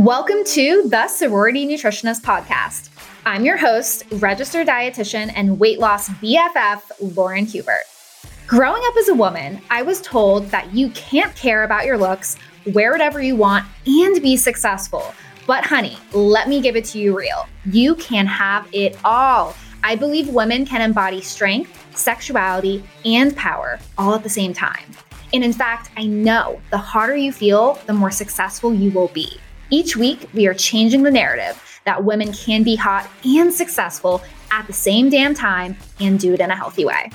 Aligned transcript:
Welcome 0.00 0.44
to 0.44 0.88
the 0.88 1.08
Sorority 1.08 1.66
Nutritionist 1.66 2.22
Podcast. 2.22 2.88
I'm 3.26 3.44
your 3.44 3.58
host, 3.58 4.04
registered 4.12 4.66
dietitian 4.66 5.30
and 5.36 5.58
weight 5.58 5.78
loss 5.78 6.08
BFF, 6.08 6.80
Lauren 7.14 7.44
Hubert. 7.44 7.84
Growing 8.46 8.80
up 8.86 8.96
as 8.96 9.08
a 9.10 9.14
woman, 9.14 9.60
I 9.68 9.82
was 9.82 10.00
told 10.00 10.46
that 10.46 10.72
you 10.72 10.88
can't 10.92 11.36
care 11.36 11.64
about 11.64 11.84
your 11.84 11.98
looks, 11.98 12.38
wear 12.72 12.92
whatever 12.92 13.20
you 13.20 13.36
want, 13.36 13.66
and 13.86 14.22
be 14.22 14.38
successful. 14.38 15.12
But, 15.46 15.66
honey, 15.66 15.98
let 16.14 16.48
me 16.48 16.62
give 16.62 16.76
it 16.76 16.86
to 16.86 16.98
you 16.98 17.14
real. 17.14 17.46
You 17.66 17.94
can 17.96 18.26
have 18.26 18.66
it 18.72 18.96
all. 19.04 19.54
I 19.84 19.96
believe 19.96 20.28
women 20.30 20.64
can 20.64 20.80
embody 20.80 21.20
strength, 21.20 21.78
sexuality, 21.94 22.82
and 23.04 23.36
power 23.36 23.78
all 23.98 24.14
at 24.14 24.22
the 24.22 24.30
same 24.30 24.54
time. 24.54 24.94
And 25.34 25.44
in 25.44 25.52
fact, 25.52 25.90
I 25.98 26.06
know 26.06 26.58
the 26.70 26.78
harder 26.78 27.16
you 27.16 27.32
feel, 27.32 27.74
the 27.84 27.92
more 27.92 28.10
successful 28.10 28.72
you 28.72 28.92
will 28.92 29.08
be. 29.08 29.38
Each 29.72 29.96
week, 29.96 30.28
we 30.34 30.48
are 30.48 30.54
changing 30.54 31.04
the 31.04 31.12
narrative 31.12 31.80
that 31.84 32.02
women 32.02 32.32
can 32.32 32.64
be 32.64 32.74
hot 32.74 33.08
and 33.24 33.54
successful 33.54 34.20
at 34.50 34.66
the 34.66 34.72
same 34.72 35.10
damn 35.10 35.32
time 35.32 35.76
and 36.00 36.18
do 36.18 36.34
it 36.34 36.40
in 36.40 36.50
a 36.50 36.56
healthy 36.56 36.84
way. 36.84 37.12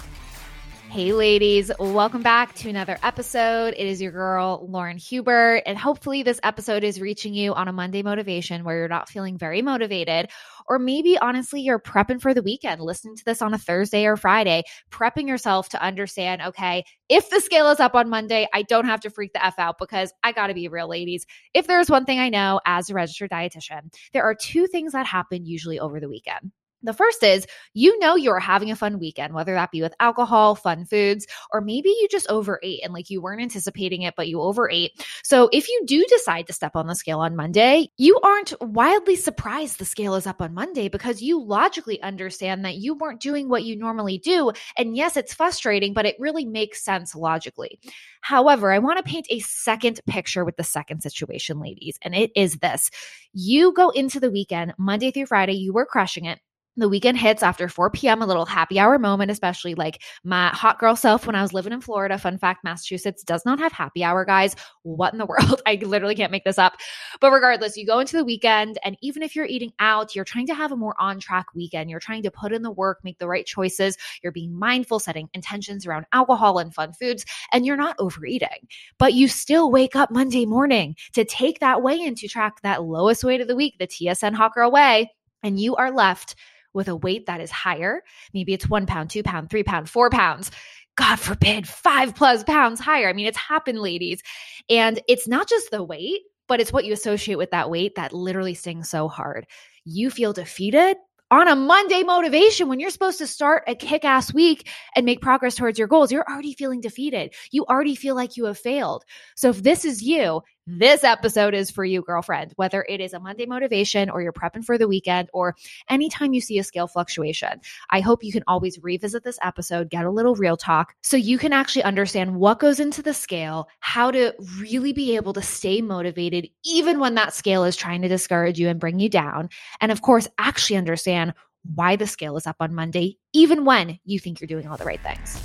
Hey, 0.89 1.11
ladies, 1.11 1.71
welcome 1.77 2.21
back 2.21 2.53
to 2.55 2.69
another 2.69 2.97
episode. 3.03 3.73
It 3.75 3.85
is 3.85 4.01
your 4.01 4.13
girl, 4.13 4.65
Lauren 4.69 4.97
Hubert, 4.97 5.63
and 5.65 5.77
hopefully, 5.77 6.23
this 6.23 6.39
episode 6.41 6.85
is 6.85 7.01
reaching 7.01 7.33
you 7.33 7.53
on 7.53 7.67
a 7.67 7.73
Monday 7.73 8.01
motivation 8.01 8.63
where 8.63 8.77
you're 8.77 8.87
not 8.87 9.09
feeling 9.09 9.37
very 9.37 9.61
motivated, 9.61 10.29
or 10.69 10.79
maybe 10.79 11.17
honestly, 11.17 11.59
you're 11.59 11.79
prepping 11.79 12.21
for 12.21 12.33
the 12.33 12.41
weekend, 12.41 12.79
listening 12.79 13.17
to 13.17 13.25
this 13.25 13.41
on 13.41 13.53
a 13.53 13.57
Thursday 13.57 14.05
or 14.05 14.15
Friday, 14.15 14.63
prepping 14.89 15.27
yourself 15.27 15.67
to 15.69 15.81
understand 15.81 16.41
okay, 16.41 16.85
if 17.09 17.29
the 17.29 17.41
scale 17.41 17.69
is 17.71 17.81
up 17.81 17.95
on 17.95 18.09
Monday, 18.09 18.47
I 18.53 18.61
don't 18.61 18.85
have 18.85 19.01
to 19.01 19.09
freak 19.09 19.33
the 19.33 19.45
F 19.45 19.59
out 19.59 19.77
because 19.77 20.13
I 20.23 20.31
got 20.31 20.47
to 20.47 20.53
be 20.53 20.69
real, 20.69 20.87
ladies. 20.87 21.25
If 21.53 21.67
there's 21.67 21.89
one 21.89 22.05
thing 22.05 22.19
I 22.19 22.29
know 22.29 22.61
as 22.65 22.89
a 22.89 22.93
registered 22.93 23.31
dietitian, 23.31 23.93
there 24.13 24.23
are 24.23 24.35
two 24.35 24.67
things 24.67 24.93
that 24.93 25.05
happen 25.05 25.45
usually 25.45 25.79
over 25.79 25.99
the 25.99 26.09
weekend. 26.09 26.51
The 26.85 26.93
first 26.93 27.23
is 27.23 27.45
you 27.73 27.97
know 27.99 28.15
you're 28.15 28.39
having 28.39 28.71
a 28.71 28.75
fun 28.75 28.99
weekend, 28.99 29.33
whether 29.33 29.53
that 29.53 29.71
be 29.71 29.81
with 29.81 29.93
alcohol, 29.99 30.55
fun 30.55 30.85
foods, 30.85 31.27
or 31.51 31.61
maybe 31.61 31.89
you 31.89 32.07
just 32.09 32.29
overate 32.29 32.81
and 32.83 32.93
like 32.93 33.09
you 33.09 33.21
weren't 33.21 33.41
anticipating 33.41 34.03
it, 34.03 34.15
but 34.15 34.27
you 34.27 34.41
overate. 34.41 34.91
So 35.23 35.49
if 35.51 35.67
you 35.67 35.83
do 35.85 36.05
decide 36.09 36.47
to 36.47 36.53
step 36.53 36.75
on 36.75 36.87
the 36.87 36.95
scale 36.95 37.19
on 37.19 37.35
Monday, 37.35 37.89
you 37.97 38.19
aren't 38.23 38.53
wildly 38.61 39.15
surprised 39.15 39.79
the 39.79 39.85
scale 39.85 40.15
is 40.15 40.27
up 40.27 40.41
on 40.41 40.53
Monday 40.53 40.87
because 40.87 41.21
you 41.21 41.41
logically 41.41 42.01
understand 42.01 42.65
that 42.65 42.75
you 42.75 42.95
weren't 42.95 43.21
doing 43.21 43.49
what 43.49 43.63
you 43.63 43.75
normally 43.75 44.17
do. 44.17 44.51
And 44.77 44.95
yes, 44.95 45.17
it's 45.17 45.33
frustrating, 45.33 45.93
but 45.93 46.05
it 46.05 46.15
really 46.19 46.45
makes 46.45 46.83
sense 46.83 47.15
logically. 47.15 47.79
However, 48.21 48.71
I 48.71 48.79
want 48.79 48.97
to 48.97 49.03
paint 49.03 49.27
a 49.29 49.39
second 49.39 49.99
picture 50.07 50.43
with 50.43 50.57
the 50.57 50.63
second 50.63 51.01
situation, 51.01 51.59
ladies, 51.59 51.97
and 52.01 52.15
it 52.15 52.31
is 52.35 52.57
this. 52.57 52.89
You 53.33 53.73
go 53.73 53.89
into 53.89 54.19
the 54.19 54.31
weekend, 54.31 54.73
Monday 54.77 55.11
through 55.11 55.27
Friday, 55.27 55.53
you 55.53 55.73
were 55.73 55.85
crushing 55.85 56.25
it 56.25 56.39
the 56.77 56.89
weekend 56.89 57.17
hits 57.17 57.41
after 57.41 57.69
4 57.69 57.89
p.m., 57.91 58.21
a 58.21 58.25
little 58.25 58.45
happy 58.45 58.79
hour 58.79 58.99
moment, 58.99 59.31
especially 59.31 59.75
like 59.75 60.01
my 60.23 60.49
hot 60.49 60.79
girl 60.79 60.95
self 60.95 61.25
when 61.25 61.35
I 61.35 61.41
was 61.41 61.53
living 61.53 61.71
in 61.71 61.81
Florida. 61.81 62.17
Fun 62.17 62.37
fact 62.37 62.63
Massachusetts 62.63 63.23
does 63.23 63.45
not 63.45 63.59
have 63.59 63.71
happy 63.71 64.03
hour, 64.03 64.25
guys. 64.25 64.55
What 64.83 65.13
in 65.13 65.19
the 65.19 65.25
world? 65.25 65.61
I 65.65 65.75
literally 65.75 66.15
can't 66.15 66.31
make 66.31 66.43
this 66.43 66.57
up. 66.57 66.77
But 67.21 67.31
regardless, 67.31 67.77
you 67.77 67.85
go 67.85 67.99
into 67.99 68.17
the 68.17 68.25
weekend, 68.25 68.77
and 68.83 68.97
even 69.01 69.23
if 69.23 69.35
you're 69.35 69.45
eating 69.45 69.71
out, 69.79 70.15
you're 70.15 70.25
trying 70.25 70.47
to 70.47 70.55
have 70.55 70.71
a 70.71 70.75
more 70.75 70.95
on 70.99 71.19
track 71.19 71.47
weekend. 71.55 71.89
You're 71.89 71.99
trying 71.99 72.23
to 72.23 72.31
put 72.31 72.51
in 72.51 72.61
the 72.61 72.71
work, 72.71 72.99
make 73.03 73.19
the 73.19 73.27
right 73.27 73.45
choices. 73.45 73.97
You're 74.21 74.31
being 74.31 74.53
mindful, 74.53 74.99
setting 74.99 75.29
intentions 75.33 75.85
around 75.85 76.05
alcohol 76.11 76.57
and 76.59 76.73
fun 76.73 76.93
foods, 76.93 77.25
and 77.53 77.65
you're 77.65 77.77
not 77.77 77.95
overeating. 77.99 78.67
But 78.97 79.13
you 79.13 79.27
still 79.27 79.71
wake 79.71 79.95
up 79.95 80.11
Monday 80.11 80.45
morning 80.45 80.95
to 81.13 81.23
take 81.23 81.59
that 81.59 81.81
weigh 81.81 82.01
in 82.01 82.15
to 82.15 82.27
track 82.27 82.61
that 82.61 82.83
lowest 82.83 83.23
weight 83.23 83.41
of 83.41 83.47
the 83.47 83.55
week, 83.55 83.75
the 83.79 83.87
TSN 83.87 84.33
hot 84.33 84.53
girl 84.53 84.71
weigh, 84.71 85.11
and 85.43 85.59
you 85.59 85.75
are 85.75 85.91
left 85.91 86.35
with 86.75 86.87
a 86.87 86.95
weight 86.95 87.25
that 87.25 87.41
is 87.41 87.49
higher. 87.49 88.03
Maybe 88.33 88.53
it's 88.53 88.69
one 88.69 88.85
pound, 88.85 89.09
two 89.09 89.23
pound, 89.23 89.49
three 89.49 89.63
pound, 89.63 89.89
four 89.89 90.09
pounds. 90.09 90.51
God 90.95 91.17
forbid, 91.19 91.67
five 91.67 92.15
plus 92.15 92.43
pounds 92.43 92.79
higher. 92.79 93.09
I 93.09 93.13
mean, 93.13 93.25
it's 93.25 93.37
happened, 93.37 93.79
ladies. 93.79 94.21
And 94.69 95.01
it's 95.07 95.27
not 95.27 95.49
just 95.49 95.71
the 95.71 95.83
weight, 95.83 96.21
but 96.47 96.59
it's 96.61 96.71
what 96.71 96.85
you 96.85 96.93
associate 96.93 97.37
with 97.37 97.51
that 97.51 97.69
weight 97.69 97.95
that 97.95 98.13
literally 98.13 98.53
stings 98.53 98.89
so 98.89 99.07
hard. 99.07 99.47
You 99.83 100.09
feel 100.09 100.31
defeated 100.31 100.97
on 101.31 101.47
a 101.47 101.55
Monday 101.55 102.03
motivation 102.03 102.69
when 102.69 102.79
you're 102.79 102.91
supposed 102.91 103.17
to 103.17 103.27
start 103.27 103.63
a 103.67 103.75
kick 103.75 104.05
ass 104.05 104.33
week 104.33 104.69
and 104.95 105.05
make 105.05 105.21
progress 105.21 105.55
towards 105.55 105.79
your 105.79 105.87
goals. 105.87 106.11
You're 106.11 106.29
already 106.29 106.53
feeling 106.53 106.81
defeated. 106.81 107.33
You 107.51 107.65
already 107.65 107.95
feel 107.95 108.15
like 108.15 108.37
you 108.37 108.45
have 108.45 108.59
failed. 108.59 109.03
So 109.35 109.49
if 109.49 109.63
this 109.63 109.85
is 109.85 110.03
you, 110.03 110.41
this 110.67 111.03
episode 111.03 111.53
is 111.53 111.69
for 111.69 111.85
you, 111.85 112.01
girlfriend, 112.01 112.53
whether 112.55 112.85
it 112.89 112.99
is 112.99 113.13
a 113.13 113.19
Monday 113.19 113.45
motivation 113.45 114.09
or 114.09 114.21
you're 114.21 114.33
prepping 114.33 114.65
for 114.65 114.77
the 114.77 114.87
weekend 114.87 115.29
or 115.31 115.55
anytime 115.89 116.33
you 116.33 116.41
see 116.41 116.57
a 116.57 116.63
scale 116.63 116.87
fluctuation. 116.87 117.61
I 117.91 117.99
hope 117.99 118.23
you 118.23 118.31
can 118.31 118.43
always 118.47 118.79
revisit 118.81 119.23
this 119.23 119.37
episode, 119.41 119.89
get 119.89 120.05
a 120.05 120.09
little 120.09 120.35
real 120.35 120.57
talk 120.57 120.95
so 121.01 121.17
you 121.17 121.37
can 121.37 121.53
actually 121.53 121.83
understand 121.83 122.35
what 122.35 122.59
goes 122.59 122.79
into 122.79 123.01
the 123.01 123.13
scale, 123.13 123.67
how 123.79 124.11
to 124.11 124.33
really 124.59 124.93
be 124.93 125.15
able 125.15 125.33
to 125.33 125.41
stay 125.41 125.81
motivated, 125.81 126.49
even 126.63 126.99
when 126.99 127.15
that 127.15 127.33
scale 127.33 127.63
is 127.63 127.75
trying 127.75 128.01
to 128.01 128.07
discourage 128.07 128.59
you 128.59 128.67
and 128.67 128.79
bring 128.79 128.99
you 128.99 129.09
down. 129.09 129.49
And 129.81 129.91
of 129.91 130.01
course, 130.01 130.27
actually 130.39 130.77
understand 130.77 131.33
why 131.73 131.95
the 131.95 132.07
scale 132.07 132.37
is 132.37 132.47
up 132.47 132.57
on 132.59 132.73
Monday, 132.73 133.17
even 133.33 133.65
when 133.65 133.99
you 134.03 134.19
think 134.19 134.39
you're 134.39 134.47
doing 134.47 134.67
all 134.67 134.77
the 134.77 134.85
right 134.85 135.01
things. 135.01 135.41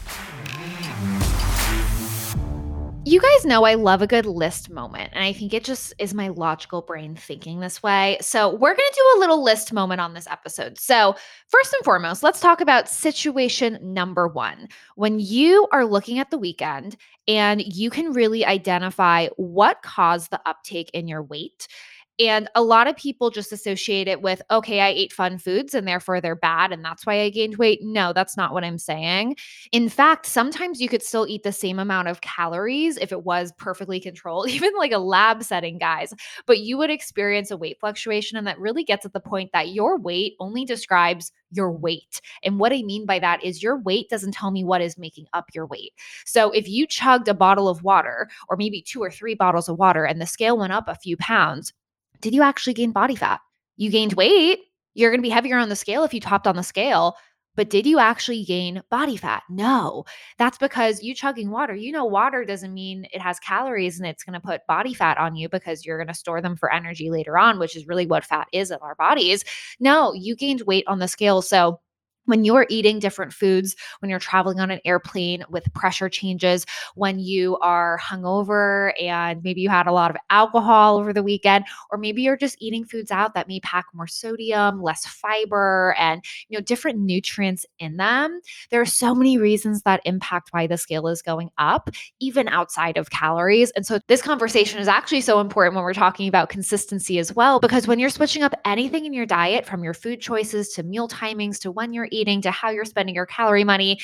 You 3.10 3.20
guys 3.20 3.44
know 3.44 3.64
I 3.64 3.74
love 3.74 4.02
a 4.02 4.06
good 4.06 4.24
list 4.24 4.70
moment, 4.70 5.10
and 5.12 5.24
I 5.24 5.32
think 5.32 5.52
it 5.52 5.64
just 5.64 5.92
is 5.98 6.14
my 6.14 6.28
logical 6.28 6.80
brain 6.80 7.16
thinking 7.16 7.58
this 7.58 7.82
way. 7.82 8.18
So, 8.20 8.54
we're 8.54 8.72
going 8.72 8.76
to 8.76 8.94
do 8.94 9.18
a 9.18 9.18
little 9.18 9.42
list 9.42 9.72
moment 9.72 10.00
on 10.00 10.14
this 10.14 10.28
episode. 10.28 10.78
So, 10.78 11.16
first 11.48 11.74
and 11.74 11.84
foremost, 11.84 12.22
let's 12.22 12.38
talk 12.38 12.60
about 12.60 12.88
situation 12.88 13.80
number 13.82 14.28
one. 14.28 14.68
When 14.94 15.18
you 15.18 15.66
are 15.72 15.84
looking 15.84 16.20
at 16.20 16.30
the 16.30 16.38
weekend 16.38 16.96
and 17.26 17.60
you 17.60 17.90
can 17.90 18.12
really 18.12 18.46
identify 18.46 19.26
what 19.38 19.82
caused 19.82 20.30
the 20.30 20.40
uptake 20.46 20.88
in 20.94 21.08
your 21.08 21.24
weight, 21.24 21.66
and 22.20 22.50
a 22.54 22.62
lot 22.62 22.86
of 22.86 22.96
people 22.96 23.30
just 23.30 23.50
associate 23.50 24.06
it 24.06 24.20
with, 24.20 24.42
okay, 24.50 24.80
I 24.80 24.88
ate 24.88 25.10
fun 25.10 25.38
foods 25.38 25.74
and 25.74 25.88
therefore 25.88 26.20
they're 26.20 26.36
bad 26.36 26.70
and 26.70 26.84
that's 26.84 27.06
why 27.06 27.22
I 27.22 27.30
gained 27.30 27.56
weight. 27.56 27.82
No, 27.82 28.12
that's 28.12 28.36
not 28.36 28.52
what 28.52 28.62
I'm 28.62 28.76
saying. 28.76 29.36
In 29.72 29.88
fact, 29.88 30.26
sometimes 30.26 30.82
you 30.82 30.88
could 30.88 31.02
still 31.02 31.26
eat 31.26 31.44
the 31.44 31.50
same 31.50 31.78
amount 31.78 32.08
of 32.08 32.20
calories 32.20 32.98
if 32.98 33.10
it 33.10 33.24
was 33.24 33.52
perfectly 33.52 34.00
controlled, 34.00 34.48
even 34.50 34.74
like 34.76 34.92
a 34.92 34.98
lab 34.98 35.42
setting, 35.42 35.78
guys, 35.78 36.12
but 36.44 36.60
you 36.60 36.76
would 36.76 36.90
experience 36.90 37.50
a 37.50 37.56
weight 37.56 37.80
fluctuation. 37.80 38.36
And 38.36 38.46
that 38.46 38.58
really 38.58 38.84
gets 38.84 39.06
at 39.06 39.14
the 39.14 39.20
point 39.20 39.52
that 39.52 39.70
your 39.70 39.98
weight 39.98 40.34
only 40.40 40.66
describes 40.66 41.32
your 41.52 41.72
weight. 41.72 42.20
And 42.44 42.60
what 42.60 42.72
I 42.72 42.82
mean 42.82 43.06
by 43.06 43.18
that 43.18 43.42
is 43.42 43.62
your 43.62 43.78
weight 43.78 44.10
doesn't 44.10 44.32
tell 44.32 44.50
me 44.50 44.62
what 44.62 44.82
is 44.82 44.98
making 44.98 45.26
up 45.32 45.46
your 45.54 45.66
weight. 45.66 45.92
So 46.26 46.50
if 46.50 46.68
you 46.68 46.86
chugged 46.86 47.28
a 47.28 47.34
bottle 47.34 47.68
of 47.68 47.82
water 47.82 48.28
or 48.48 48.56
maybe 48.56 48.82
two 48.82 49.02
or 49.02 49.10
three 49.10 49.34
bottles 49.34 49.70
of 49.70 49.78
water 49.78 50.04
and 50.04 50.20
the 50.20 50.26
scale 50.26 50.58
went 50.58 50.72
up 50.72 50.86
a 50.86 50.94
few 50.94 51.16
pounds, 51.16 51.72
did 52.20 52.34
you 52.34 52.42
actually 52.42 52.74
gain 52.74 52.92
body 52.92 53.16
fat? 53.16 53.40
You 53.76 53.90
gained 53.90 54.14
weight. 54.14 54.60
You're 54.94 55.10
going 55.10 55.20
to 55.20 55.26
be 55.26 55.30
heavier 55.30 55.56
on 55.56 55.68
the 55.68 55.76
scale 55.76 56.04
if 56.04 56.12
you 56.12 56.20
topped 56.20 56.46
on 56.46 56.56
the 56.56 56.62
scale. 56.62 57.16
But 57.56 57.68
did 57.68 57.86
you 57.86 57.98
actually 57.98 58.44
gain 58.44 58.82
body 58.90 59.16
fat? 59.16 59.42
No. 59.50 60.04
That's 60.38 60.56
because 60.56 61.02
you 61.02 61.14
chugging 61.14 61.50
water, 61.50 61.74
you 61.74 61.90
know, 61.92 62.04
water 62.04 62.44
doesn't 62.44 62.72
mean 62.72 63.06
it 63.12 63.20
has 63.20 63.40
calories 63.40 63.98
and 63.98 64.06
it's 64.06 64.22
going 64.22 64.34
to 64.34 64.40
put 64.40 64.66
body 64.68 64.94
fat 64.94 65.18
on 65.18 65.34
you 65.34 65.48
because 65.48 65.84
you're 65.84 65.98
going 65.98 66.08
to 66.08 66.14
store 66.14 66.40
them 66.40 66.56
for 66.56 66.72
energy 66.72 67.10
later 67.10 67.36
on, 67.36 67.58
which 67.58 67.76
is 67.76 67.88
really 67.88 68.06
what 68.06 68.24
fat 68.24 68.46
is 68.52 68.70
in 68.70 68.78
our 68.82 68.94
bodies. 68.94 69.44
No, 69.80 70.12
you 70.14 70.36
gained 70.36 70.62
weight 70.62 70.84
on 70.86 71.00
the 71.00 71.08
scale. 71.08 71.42
So, 71.42 71.80
when 72.30 72.44
you're 72.44 72.66
eating 72.70 72.98
different 72.98 73.32
foods, 73.32 73.76
when 73.98 74.08
you're 74.08 74.18
traveling 74.18 74.60
on 74.60 74.70
an 74.70 74.80
airplane 74.84 75.44
with 75.50 75.70
pressure 75.74 76.08
changes, 76.08 76.64
when 76.94 77.18
you 77.18 77.58
are 77.58 77.98
hungover 78.02 78.92
and 79.02 79.42
maybe 79.42 79.60
you 79.60 79.68
had 79.68 79.86
a 79.86 79.92
lot 79.92 80.10
of 80.10 80.16
alcohol 80.30 80.96
over 80.96 81.12
the 81.12 81.22
weekend, 81.22 81.64
or 81.90 81.98
maybe 81.98 82.22
you're 82.22 82.36
just 82.36 82.56
eating 82.60 82.84
foods 82.84 83.10
out 83.10 83.34
that 83.34 83.48
may 83.48 83.60
pack 83.60 83.86
more 83.92 84.06
sodium, 84.06 84.80
less 84.80 85.04
fiber, 85.04 85.94
and 85.98 86.24
you 86.48 86.56
know 86.56 86.62
different 86.62 87.00
nutrients 87.00 87.66
in 87.80 87.96
them. 87.96 88.40
There 88.70 88.80
are 88.80 88.86
so 88.86 89.14
many 89.14 89.36
reasons 89.36 89.82
that 89.82 90.00
impact 90.04 90.48
why 90.52 90.68
the 90.68 90.78
scale 90.78 91.08
is 91.08 91.20
going 91.22 91.50
up, 91.58 91.90
even 92.20 92.48
outside 92.48 92.96
of 92.96 93.10
calories. 93.10 93.72
And 93.72 93.84
so 93.84 93.98
this 94.06 94.22
conversation 94.22 94.78
is 94.78 94.86
actually 94.86 95.20
so 95.20 95.40
important 95.40 95.74
when 95.74 95.84
we're 95.84 95.92
talking 95.92 96.28
about 96.28 96.48
consistency 96.48 97.18
as 97.18 97.34
well, 97.34 97.58
because 97.58 97.88
when 97.88 97.98
you're 97.98 98.08
switching 98.08 98.44
up 98.44 98.54
anything 98.64 99.04
in 99.04 99.12
your 99.12 99.26
diet, 99.26 99.66
from 99.66 99.82
your 99.82 99.94
food 99.94 100.20
choices 100.20 100.68
to 100.70 100.84
meal 100.84 101.08
timings 101.08 101.58
to 101.60 101.72
when 101.72 101.92
you're 101.92 102.08
eating 102.12 102.19
to 102.24 102.50
how 102.50 102.70
you're 102.70 102.84
spending 102.84 103.14
your 103.14 103.26
calorie 103.26 103.64
money 103.64 103.98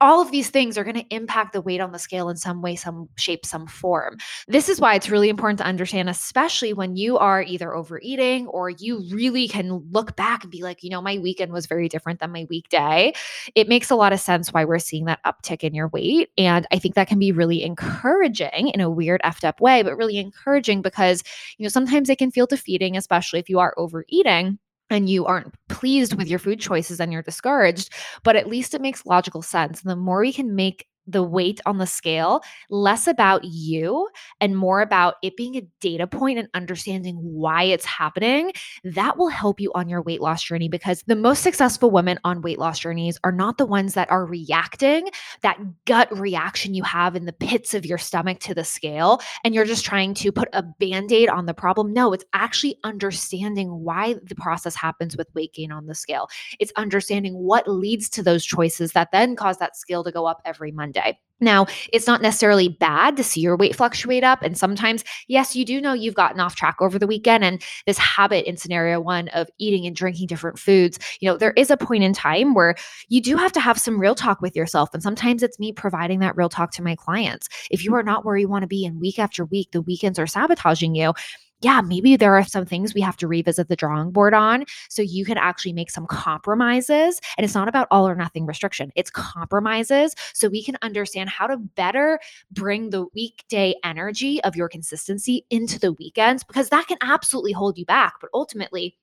all 0.00 0.22
of 0.22 0.30
these 0.30 0.48
things 0.48 0.78
are 0.78 0.84
going 0.84 0.96
to 0.96 1.14
impact 1.14 1.52
the 1.52 1.60
weight 1.60 1.80
on 1.80 1.92
the 1.92 1.98
scale 1.98 2.30
in 2.30 2.36
some 2.36 2.62
way, 2.62 2.74
some 2.74 3.08
shape, 3.16 3.44
some 3.44 3.66
form. 3.66 4.16
This 4.48 4.68
is 4.68 4.80
why 4.80 4.94
it's 4.94 5.10
really 5.10 5.28
important 5.28 5.58
to 5.58 5.66
understand, 5.66 6.08
especially 6.08 6.72
when 6.72 6.96
you 6.96 7.18
are 7.18 7.42
either 7.42 7.74
overeating 7.74 8.46
or 8.46 8.70
you 8.70 9.04
really 9.10 9.46
can 9.46 9.74
look 9.90 10.16
back 10.16 10.42
and 10.42 10.50
be 10.50 10.62
like, 10.62 10.82
you 10.82 10.88
know, 10.88 11.02
my 11.02 11.18
weekend 11.18 11.52
was 11.52 11.66
very 11.66 11.88
different 11.88 12.20
than 12.20 12.32
my 12.32 12.46
weekday. 12.48 13.12
It 13.54 13.68
makes 13.68 13.90
a 13.90 13.96
lot 13.96 14.14
of 14.14 14.20
sense 14.20 14.52
why 14.52 14.64
we're 14.64 14.78
seeing 14.78 15.04
that 15.04 15.22
uptick 15.26 15.62
in 15.62 15.74
your 15.74 15.88
weight. 15.88 16.30
And 16.38 16.66
I 16.72 16.78
think 16.78 16.94
that 16.94 17.08
can 17.08 17.18
be 17.18 17.32
really 17.32 17.62
encouraging 17.62 18.68
in 18.68 18.80
a 18.80 18.90
weird, 18.90 19.20
effed 19.22 19.44
up 19.44 19.60
way, 19.60 19.82
but 19.82 19.96
really 19.96 20.16
encouraging 20.16 20.80
because, 20.80 21.22
you 21.58 21.64
know, 21.64 21.68
sometimes 21.68 22.08
it 22.08 22.16
can 22.16 22.30
feel 22.30 22.46
defeating, 22.46 22.96
especially 22.96 23.38
if 23.38 23.50
you 23.50 23.58
are 23.58 23.74
overeating 23.76 24.58
and 24.88 25.08
you 25.08 25.26
aren't 25.26 25.54
pleased 25.80 26.14
with 26.14 26.28
your 26.28 26.38
food 26.38 26.60
choices 26.60 27.00
and 27.00 27.12
you're 27.12 27.22
discouraged, 27.22 27.92
but 28.22 28.36
at 28.36 28.48
least 28.48 28.74
it 28.74 28.82
makes 28.82 29.06
logical 29.06 29.42
sense. 29.42 29.80
And 29.82 29.90
the 29.90 29.96
more 29.96 30.20
we 30.20 30.32
can 30.32 30.54
make 30.54 30.86
the 31.10 31.22
weight 31.22 31.60
on 31.66 31.78
the 31.78 31.86
scale 31.86 32.42
less 32.68 33.06
about 33.06 33.44
you 33.44 34.08
and 34.40 34.56
more 34.56 34.80
about 34.80 35.16
it 35.22 35.36
being 35.36 35.56
a 35.56 35.62
data 35.80 36.06
point 36.06 36.38
and 36.38 36.48
understanding 36.54 37.16
why 37.16 37.64
it's 37.64 37.84
happening, 37.84 38.52
that 38.84 39.16
will 39.16 39.28
help 39.28 39.60
you 39.60 39.72
on 39.74 39.88
your 39.88 40.02
weight 40.02 40.20
loss 40.20 40.42
journey 40.42 40.68
because 40.68 41.02
the 41.06 41.16
most 41.16 41.42
successful 41.42 41.90
women 41.90 42.18
on 42.24 42.42
weight 42.42 42.58
loss 42.58 42.78
journeys 42.78 43.18
are 43.24 43.32
not 43.32 43.58
the 43.58 43.66
ones 43.66 43.94
that 43.94 44.10
are 44.10 44.24
reacting, 44.24 45.08
that 45.42 45.58
gut 45.84 46.16
reaction 46.16 46.74
you 46.74 46.82
have 46.82 47.16
in 47.16 47.24
the 47.24 47.32
pits 47.32 47.74
of 47.74 47.84
your 47.84 47.98
stomach 47.98 48.38
to 48.40 48.54
the 48.54 48.64
scale, 48.64 49.20
and 49.44 49.54
you're 49.54 49.64
just 49.64 49.84
trying 49.84 50.14
to 50.14 50.30
put 50.30 50.48
a 50.52 50.62
band 50.62 51.12
aid 51.12 51.28
on 51.28 51.46
the 51.46 51.54
problem. 51.54 51.92
No, 51.92 52.12
it's 52.12 52.24
actually 52.32 52.76
understanding 52.84 53.84
why 53.84 54.14
the 54.22 54.34
process 54.34 54.74
happens 54.74 55.16
with 55.16 55.34
weight 55.34 55.52
gain 55.52 55.72
on 55.72 55.86
the 55.86 55.94
scale. 55.94 56.28
It's 56.58 56.72
understanding 56.76 57.34
what 57.34 57.68
leads 57.68 58.08
to 58.10 58.22
those 58.22 58.44
choices 58.44 58.92
that 58.92 59.12
then 59.12 59.36
cause 59.36 59.58
that 59.58 59.76
scale 59.76 60.04
to 60.04 60.12
go 60.12 60.26
up 60.26 60.40
every 60.44 60.72
Monday 60.72 60.99
day. 61.02 61.18
Now, 61.40 61.66
it's 61.92 62.06
not 62.06 62.22
necessarily 62.22 62.68
bad 62.68 63.16
to 63.16 63.24
see 63.24 63.40
your 63.40 63.56
weight 63.56 63.74
fluctuate 63.74 64.22
up. 64.22 64.42
And 64.42 64.56
sometimes, 64.56 65.04
yes, 65.26 65.56
you 65.56 65.64
do 65.64 65.80
know 65.80 65.94
you've 65.94 66.14
gotten 66.14 66.40
off 66.40 66.54
track 66.54 66.76
over 66.80 66.98
the 66.98 67.06
weekend. 67.06 67.44
And 67.44 67.62
this 67.86 67.98
habit 67.98 68.46
in 68.46 68.56
scenario 68.56 69.00
one 69.00 69.28
of 69.28 69.48
eating 69.58 69.86
and 69.86 69.96
drinking 69.96 70.26
different 70.26 70.58
foods, 70.58 70.98
you 71.20 71.28
know, 71.28 71.36
there 71.36 71.54
is 71.56 71.70
a 71.70 71.76
point 71.76 72.04
in 72.04 72.12
time 72.12 72.54
where 72.54 72.74
you 73.08 73.20
do 73.20 73.36
have 73.36 73.52
to 73.52 73.60
have 73.60 73.78
some 73.78 73.98
real 73.98 74.14
talk 74.14 74.40
with 74.42 74.54
yourself. 74.54 74.90
And 74.92 75.02
sometimes 75.02 75.42
it's 75.42 75.58
me 75.58 75.72
providing 75.72 76.20
that 76.20 76.36
real 76.36 76.50
talk 76.50 76.72
to 76.72 76.82
my 76.82 76.94
clients. 76.94 77.48
If 77.70 77.84
you 77.84 77.92
mm. 77.92 77.94
are 77.94 78.02
not 78.02 78.24
where 78.24 78.36
you 78.36 78.48
want 78.48 78.62
to 78.62 78.68
be 78.68 78.84
and 78.84 79.00
week 79.00 79.18
after 79.18 79.44
week, 79.46 79.72
the 79.72 79.82
weekends 79.82 80.18
are 80.18 80.26
sabotaging 80.26 80.94
you, 80.94 81.14
yeah, 81.60 81.80
maybe 81.80 82.16
there 82.16 82.34
are 82.36 82.44
some 82.44 82.64
things 82.64 82.94
we 82.94 83.00
have 83.00 83.16
to 83.18 83.28
revisit 83.28 83.68
the 83.68 83.76
drawing 83.76 84.10
board 84.10 84.34
on 84.34 84.64
so 84.88 85.02
you 85.02 85.24
can 85.24 85.36
actually 85.36 85.72
make 85.72 85.90
some 85.90 86.06
compromises. 86.06 87.20
And 87.36 87.44
it's 87.44 87.54
not 87.54 87.68
about 87.68 87.88
all 87.90 88.08
or 88.08 88.14
nothing 88.14 88.46
restriction, 88.46 88.92
it's 88.96 89.10
compromises 89.10 90.14
so 90.32 90.48
we 90.48 90.64
can 90.64 90.76
understand 90.82 91.28
how 91.28 91.46
to 91.46 91.56
better 91.56 92.18
bring 92.50 92.90
the 92.90 93.06
weekday 93.14 93.74
energy 93.84 94.42
of 94.44 94.56
your 94.56 94.68
consistency 94.68 95.44
into 95.50 95.78
the 95.78 95.92
weekends 95.92 96.44
because 96.44 96.70
that 96.70 96.86
can 96.86 96.98
absolutely 97.02 97.52
hold 97.52 97.78
you 97.78 97.84
back. 97.84 98.14
But 98.20 98.30
ultimately, 98.32 98.96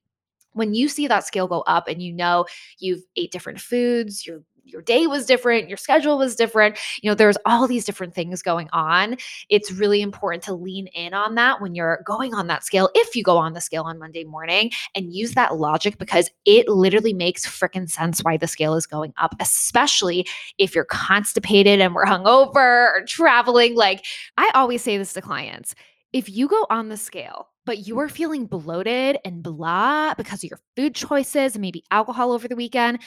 when 0.54 0.74
you 0.74 0.90
see 0.90 1.08
that 1.08 1.26
scale 1.26 1.48
go 1.48 1.62
up 1.62 1.88
and 1.88 2.02
you 2.02 2.12
know 2.12 2.46
you've 2.80 3.04
ate 3.16 3.32
different 3.32 3.60
foods, 3.60 4.26
you're 4.26 4.42
your 4.68 4.82
day 4.82 5.08
was 5.08 5.26
different, 5.26 5.68
your 5.68 5.78
schedule 5.78 6.18
was 6.18 6.36
different. 6.36 6.78
You 7.02 7.10
know, 7.10 7.16
there's 7.16 7.38
all 7.46 7.68
these 7.68 7.86
different 7.86 8.14
things 8.14 8.42
going 8.42 8.70
on. 8.74 9.18
It's 9.50 9.72
really 9.72 10.02
important 10.02 10.44
to 10.44 10.54
lean 10.54 10.88
in 10.88 11.14
on 11.14 11.36
that 11.36 11.62
when 11.62 11.76
you're 11.76 12.02
going 12.06 12.34
on 12.34 12.48
that 12.48 12.64
scale, 12.64 12.90
if 12.96 13.16
you 13.16 13.24
go 13.24 13.38
on 13.38 13.54
the 13.54 13.62
scale 13.62 13.84
on 13.84 14.00
Monday 14.00 14.24
morning 14.24 14.72
and 14.96 15.14
use 15.14 15.34
that 15.34 15.58
logic 15.58 15.98
because 15.98 16.30
it 16.46 16.68
literally 16.68 17.14
makes 17.14 17.46
freaking 17.46 17.90
sense 17.90 18.20
why 18.22 18.38
the 18.38 18.48
scale 18.48 18.76
is 18.76 18.86
going 18.86 19.14
up, 19.18 19.36
especially 19.40 20.28
if 20.58 20.76
you're 20.76 20.86
constipated 20.86 21.80
and 21.82 21.96
we're 21.96 22.06
hungover 22.06 22.56
or 22.56 23.06
traveling. 23.08 23.76
Like 23.76 24.06
I 24.38 24.52
always 24.54 24.82
say 24.82 24.98
this 24.98 25.14
to 25.14 25.22
clients 25.22 25.76
if 26.14 26.30
you 26.30 26.48
go 26.48 26.66
on 26.70 26.90
the 26.90 26.98
scale, 26.98 27.50
but 27.66 27.86
you 27.86 28.00
are 28.00 28.10
feeling 28.10 28.46
bloated 28.46 29.18
and 29.26 29.44
blah 29.44 30.14
because 30.16 30.44
of 30.44 30.50
your 30.50 30.60
food 30.76 30.96
choices 30.96 31.56
and 31.56 31.62
maybe 31.62 31.84
alcohol 31.92 32.32
over 32.32 32.48
the 32.48 32.56
weekend, 32.56 33.00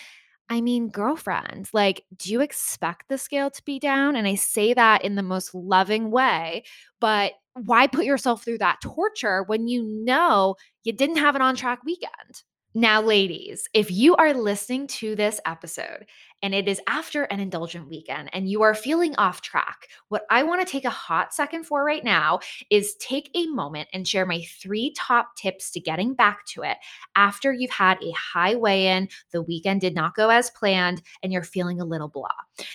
I 0.51 0.61
mean, 0.61 0.89
girlfriend, 0.89 1.71
like, 1.73 2.05
do 2.17 2.33
you 2.33 2.41
expect 2.41 3.09
the 3.09 3.19
scale 3.19 3.51
to 3.51 3.65
be 3.65 3.79
down? 3.79 4.17
And 4.17 4.27
I 4.27 4.35
say 4.35 4.75
that 4.75 5.05
in 5.05 5.15
the 5.15 5.23
most 5.23 5.55
loving 5.55 6.11
way, 6.11 6.65
but 7.01 7.35
why 7.55 7.87
put 7.87 8.05
yourself 8.05 8.45
through 8.45 8.59
that 8.59 8.81
torture 8.83 9.45
when 9.45 9.69
you 9.69 9.85
know 9.85 10.57
you 10.83 10.93
didn't 10.93 11.19
have 11.19 11.37
an 11.37 11.43
on 11.43 11.55
track 11.55 11.85
weekend? 11.85 12.43
Now, 12.75 13.01
ladies, 13.01 13.69
if 13.75 13.91
you 13.93 14.17
are 14.17 14.35
listening 14.35 14.89
to 14.89 15.15
this 15.15 15.41
episode 15.47 16.07
and 16.43 16.55
it 16.55 16.69
is 16.69 16.81
after 16.87 17.25
an 17.25 17.41
indulgent 17.41 17.89
weekend 17.89 18.31
and 18.33 18.49
you 18.49 18.63
are 18.63 18.75
feeling 18.75 19.15
off 19.17 19.43
track, 19.43 19.89
what 20.09 20.23
I 20.31 20.43
want 20.43 20.67
to 20.67 20.71
take 20.71 20.85
a 20.85 20.91
hot 20.91 21.35
second 21.35 21.65
for 21.65 21.85
right 21.85 22.05
now 22.05 22.41
is 22.71 22.95
take 22.97 23.31
a 23.35 23.47
moment 23.49 23.89
and 23.93 24.07
share 24.07 24.27
my 24.27 24.43
three 24.43 24.95
top 24.97 25.37
tips 25.37 25.71
to 25.73 25.81
getting 25.81 26.15
back 26.15 26.45
to 26.47 26.63
it 26.63 26.79
after 27.17 27.53
you've 27.53 27.71
had 27.71 27.99
a 28.03 28.11
high 28.13 28.55
weigh 28.55 28.89
in, 28.89 29.09
the 29.33 29.43
weekend 29.43 29.81
did 29.81 29.95
not 29.95 30.15
go 30.15 30.31
as 30.31 30.51
planned, 30.51 31.03
and 31.23 31.33
you're 31.33 31.43
feeling 31.43 31.81
a 31.81 31.85
little 31.85 32.09
blah. 32.09 32.29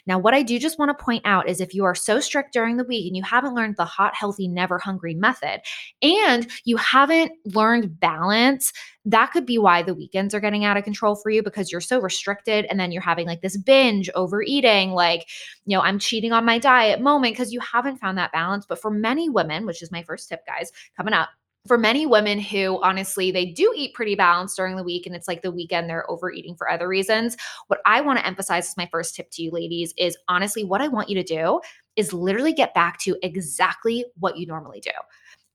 Now, 0.08 0.20
what 0.20 0.34
I 0.34 0.44
do 0.44 0.60
just 0.60 0.80
want 0.80 0.98
to 0.98 1.04
point 1.04 1.24
out 1.26 1.48
is 1.48 1.62
if 1.62 1.74
you 1.74 1.86
are 1.86 1.96
so 1.96 2.20
strict 2.20 2.54
during 2.54 2.78
the 2.78 2.84
week 2.84 3.08
and 3.08 3.16
you 3.16 3.24
haven't 3.24 3.56
learned 3.56 3.78
the 3.78 3.86
hot, 3.86 4.16
healthy, 4.16 4.48
never 4.48 4.78
hungry 4.78 5.14
method, 5.14 5.62
and 6.02 6.48
you 6.64 6.78
haven't 6.78 7.32
learned 7.46 8.00
balance, 8.00 8.72
that 9.06 9.32
could 9.32 9.46
be 9.46 9.58
why 9.58 9.84
the 9.84 9.94
weekends 9.94 10.34
are 10.34 10.40
getting 10.40 10.66
out 10.66 10.78
of 10.78 10.84
control 10.84 11.16
for 11.16 11.30
you 11.30 11.44
because 11.44 11.72
you're 11.72 11.82
so 11.82 12.02
restricted 12.02 12.66
and 12.66 12.80
then 12.80 12.92
you're 12.92 13.02
having 13.02 13.28
like 13.28 13.42
this 13.42 13.55
binge 13.58 14.10
overeating 14.16 14.92
like 14.92 15.28
you 15.66 15.76
know 15.76 15.82
i'm 15.82 16.00
cheating 16.00 16.32
on 16.32 16.46
my 16.46 16.58
diet 16.58 17.02
moment 17.02 17.34
because 17.34 17.54
you 17.54 17.60
haven't 17.60 17.98
found 17.98 18.18
that 18.18 18.32
balance. 18.32 18.66
But 18.66 18.82
for 18.82 18.92
many 18.92 19.30
women 19.30 19.66
which 19.66 19.82
is 19.82 19.92
my 19.92 20.04
first 20.04 20.30
tip 20.30 20.46
guys 20.46 20.72
coming 20.98 21.14
up 21.14 21.30
for 21.68 21.78
many 21.78 22.06
women 22.06 22.40
who 22.40 22.82
honestly 22.84 23.32
they 23.32 23.46
do 23.46 23.74
eat 23.76 23.94
pretty 23.94 24.16
balanced 24.16 24.56
during 24.56 24.76
the 24.76 24.84
week 24.84 25.06
and 25.06 25.16
it's 25.16 25.28
like 25.28 25.42
the 25.42 25.52
weekend 25.52 25.90
they're 25.90 26.10
overeating 26.10 26.56
for 26.56 26.70
other 26.70 26.88
reasons 26.88 27.36
what 27.68 27.80
i 27.86 28.02
want 28.02 28.20
to 28.20 28.26
emphasize 28.26 28.68
as 28.68 28.78
my 28.78 28.88
first 28.92 29.16
tip 29.16 29.30
to 29.32 29.42
you 29.42 29.52
ladies 29.52 29.94
is 29.98 30.18
honestly 30.28 30.64
what 30.64 30.82
i 30.82 30.88
want 30.88 31.10
you 31.10 31.16
to 31.16 31.24
do 31.24 31.60
is 31.96 32.14
literally 32.14 32.54
get 32.54 32.74
back 32.74 33.00
to 33.00 33.18
exactly 33.24 34.06
what 34.20 34.38
you 34.38 34.46
normally 34.46 34.80
do 34.80 34.92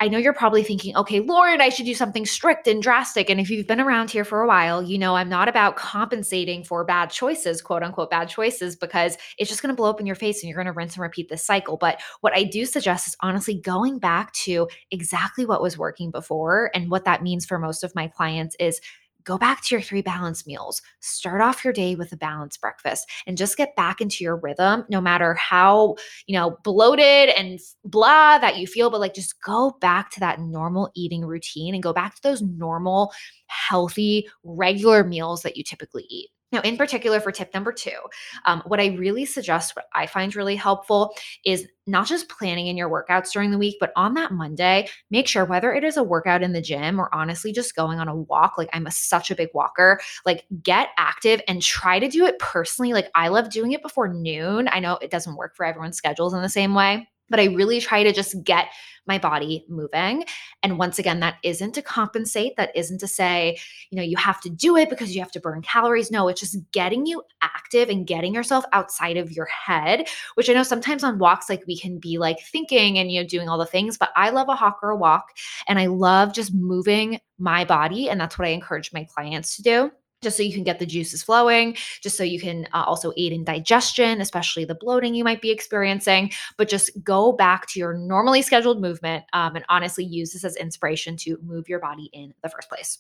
I 0.03 0.09
know 0.09 0.17
you're 0.17 0.33
probably 0.33 0.63
thinking, 0.63 0.97
okay, 0.97 1.21
Lauren, 1.21 1.61
I 1.61 1.69
should 1.69 1.85
do 1.85 1.95
something 1.95 2.25
strict 2.25 2.67
and 2.67 2.83
drastic. 2.83 3.29
And 3.29 3.39
if 3.39 3.51
you've 3.51 3.67
been 3.67 3.83
around 3.83 4.11
here 4.11 4.25
for 4.25 4.41
a 4.41 4.47
while, 4.47 4.83
you 4.83 4.97
know 4.97 5.15
I'm 5.15 5.29
not 5.29 5.47
about 5.47 5.77
compensating 5.77 6.65
for 6.65 6.87
bad 6.87 7.11
choices, 7.11 7.61
quote 7.61 7.83
unquote, 7.83 8.11
bad 8.11 8.31
choices, 8.31 8.77
because 8.77 9.19
it's 9.37 9.51
just 9.51 9.61
going 9.61 9.69
to 9.69 9.77
blow 9.77 9.91
up 9.91 10.01
in 10.01 10.07
your 10.07 10.17
face 10.17 10.43
and 10.43 10.49
you're 10.49 10.57
going 10.57 10.73
to 10.73 10.73
rinse 10.73 10.95
and 10.95 11.03
repeat 11.03 11.29
this 11.29 11.45
cycle. 11.45 11.77
But 11.77 12.01
what 12.23 12.35
I 12.35 12.45
do 12.45 12.65
suggest 12.65 13.09
is 13.09 13.17
honestly 13.21 13.55
going 13.55 13.99
back 13.99 14.33
to 14.33 14.69
exactly 14.91 15.45
what 15.45 15.61
was 15.61 15.77
working 15.77 16.11
before. 16.11 16.71
And 16.75 16.91
what 16.91 17.05
that 17.05 17.23
means 17.23 17.45
for 17.45 17.59
most 17.59 17.85
of 17.85 17.95
my 17.95 18.09
clients 18.09 18.57
is 18.59 18.81
go 19.25 19.39
back 19.39 19.63
to 19.65 19.75
your 19.75 19.83
three 19.83 20.03
balanced 20.03 20.47
meals. 20.47 20.83
Start 21.01 21.41
off 21.41 21.65
your 21.65 21.73
day 21.73 21.95
with 21.95 22.13
a 22.13 22.17
balanced 22.17 22.61
breakfast 22.61 23.09
and 23.27 23.37
just 23.37 23.57
get 23.57 23.77
back 23.77 24.01
into 24.01 24.25
your 24.25 24.37
rhythm 24.37 24.85
no 24.89 25.01
matter 25.01 25.35
how, 25.35 25.97
you 26.27 26.37
know, 26.37 26.59
bloated 26.63 27.31
and 27.31 27.59
blah 27.85 28.39
that 28.39 28.59
you 28.59 28.67
feel, 28.67 28.91
but 28.91 29.01
like 29.01 29.15
just 29.15 29.43
go 29.43 29.77
back 29.81 30.11
to 30.11 30.21
that 30.21 30.41
normal 30.41 30.91
eating 30.95 31.25
routine 31.25 31.75
and 31.75 31.83
go 31.83 31.93
back 31.93 32.15
to 32.15 32.23
those 32.23 32.43
normal, 32.43 33.13
healthy, 33.47 34.29
regular 34.45 35.05
meals 35.05 35.43
that 35.43 35.57
you 35.57 35.65
typically 35.65 36.07
eat. 36.09 36.31
Now, 36.53 36.61
in 36.63 36.77
particular, 36.77 37.21
for 37.21 37.31
tip 37.31 37.55
number 37.55 37.73
two, 37.73 37.97
um, 38.45 38.63
what 38.67 38.81
I 38.81 38.89
really 38.97 39.25
suggest, 39.25 39.77
what 39.77 39.87
I 39.95 40.07
find 40.07 40.35
really 40.35 40.57
helpful 40.57 41.15
is 41.45 41.67
not 41.87 42.07
just 42.07 42.29
planning 42.29 42.67
in 42.67 42.77
your 42.77 42.89
workouts 42.89 43.33
during 43.33 43.51
the 43.51 43.59
week, 43.59 43.77
but 43.81 43.93
on 43.97 44.15
that 44.15 44.33
Monday, 44.33 44.89
make 45.11 45.29
sure 45.29 45.45
whether 45.45 45.73
it 45.73 45.85
is 45.85 45.97
a 45.97 46.03
workout 46.03 46.43
in 46.43 46.53
the 46.53 46.61
gym 46.61 47.01
or 47.01 47.13
honestly 47.15 47.53
just 47.53 47.77
going 47.77 47.99
on 47.99 48.09
a 48.09 48.17
walk, 48.17 48.59
like 48.59 48.69
I'm 48.73 48.87
a, 48.87 48.91
such 48.91 49.31
a 49.31 49.37
big 49.37 49.51
walker, 49.55 50.01
like 50.25 50.45
get 50.63 50.89
active 50.99 51.41
and 51.49 51.63
try 51.63 51.99
to 51.99 52.09
do 52.09 52.27
it 52.27 52.39
personally. 52.39 52.93
Like 52.93 53.11
I 53.15 53.29
love 53.29 53.51
doing 53.51 53.73
it 53.73 53.83
before 53.83 54.09
noon. 54.09 54.69
I 54.73 54.81
know 54.81 54.99
it 55.01 55.11
doesn't 55.11 55.37
work 55.37 55.57
for 55.57 55.67
everyone's 55.67 55.97
schedules 55.97 56.35
in 56.35 56.43
the 56.43 56.49
same 56.49 56.75
way 56.75 57.09
but 57.31 57.41
I 57.41 57.45
really 57.47 57.81
try 57.81 58.03
to 58.03 58.13
just 58.13 58.43
get 58.45 58.69
my 59.07 59.19
body 59.19 59.65
moving. 59.69 60.25
And 60.63 60.79
once 60.79 60.99
again, 60.99 61.21
that 61.21 61.37
isn't 61.43 61.75
to 61.75 61.83
compensate, 61.83 62.57
that 62.57 62.75
isn't 62.77 62.99
to 62.99 63.09
say, 63.09 63.59
you 63.91 63.97
know, 63.97 64.03
you 64.03 64.17
have 64.17 64.41
to 64.43 64.51
do 64.51 64.77
it 64.77 64.91
because 64.91 65.15
you 65.15 65.23
have 65.23 65.33
to 65.33 65.41
burn 65.41 65.63
calories. 65.63 66.11
No, 66.11 66.29
it's 66.29 66.41
just 66.41 66.59
getting 66.73 67.07
you 67.07 67.23
active 67.43 67.89
and 67.89 68.07
getting 68.07 68.35
yourself 68.35 68.65
outside 68.73 69.17
of 69.17 69.33
your 69.33 69.47
head, 69.47 70.07
which 70.35 70.49
I 70.49 70.53
know 70.53 70.63
sometimes 70.63 71.03
on 71.03 71.19
walks, 71.19 71.49
like 71.49 71.65
we 71.67 71.79
can 71.79 71.99
be 71.99 72.19
like 72.19 72.41
thinking 72.41 72.99
and, 72.99 73.11
you 73.11 73.21
know, 73.21 73.27
doing 73.27 73.49
all 73.49 73.59
the 73.59 73.67
things, 73.67 73.99
but 73.99 74.11
I 74.17 74.31
love 74.31 74.49
a 74.49 74.55
hawk 74.55 74.79
or 74.83 74.91
a 74.91 74.97
walk 74.97 75.31
and 75.67 75.79
I 75.79 75.87
love 75.87 76.33
just 76.33 76.55
moving 76.55 77.21
my 77.39 77.65
body. 77.65 78.11
And 78.11 78.21
that's 78.21 78.39
what 78.39 78.49
I 78.49 78.53
encourage 78.53 78.93
my 78.93 79.05
clients 79.05 79.57
to 79.57 79.63
do 79.63 79.91
just 80.23 80.37
so 80.37 80.43
you 80.43 80.53
can 80.53 80.65
get 80.65 80.79
the 80.79 80.87
juices 80.87 81.23
flowing, 81.23 81.77
just 82.03 82.17
so 82.17 82.25
you 82.25 82.41
can 82.41 82.67
uh, 82.73 82.85
also 82.87 83.13
aid 83.17 83.33
in 83.33 83.45
digestion, 83.45 84.21
especially 84.21 84.65
the 84.65 84.75
bloating 84.75 85.15
you 85.15 85.25
might 85.25 85.41
be 85.41 85.51
experiencing. 85.51 86.31
But 86.57 86.69
just 86.69 86.91
go 87.03 87.33
back 87.33 87.67
to 87.69 87.79
your 87.79 87.95
normally 87.95 88.43
scheduled 88.43 88.81
movement 88.81 89.25
um, 89.33 89.57
and 89.57 89.65
honestly 89.69 90.05
use 90.05 90.33
this 90.33 90.45
as 90.45 90.57
inspiration 90.57 91.17
to 91.19 91.39
move 91.43 91.69
your 91.69 91.81
body 91.81 92.11
in 92.13 92.35
the 92.43 92.49
first 92.49 92.69
place. 92.69 92.99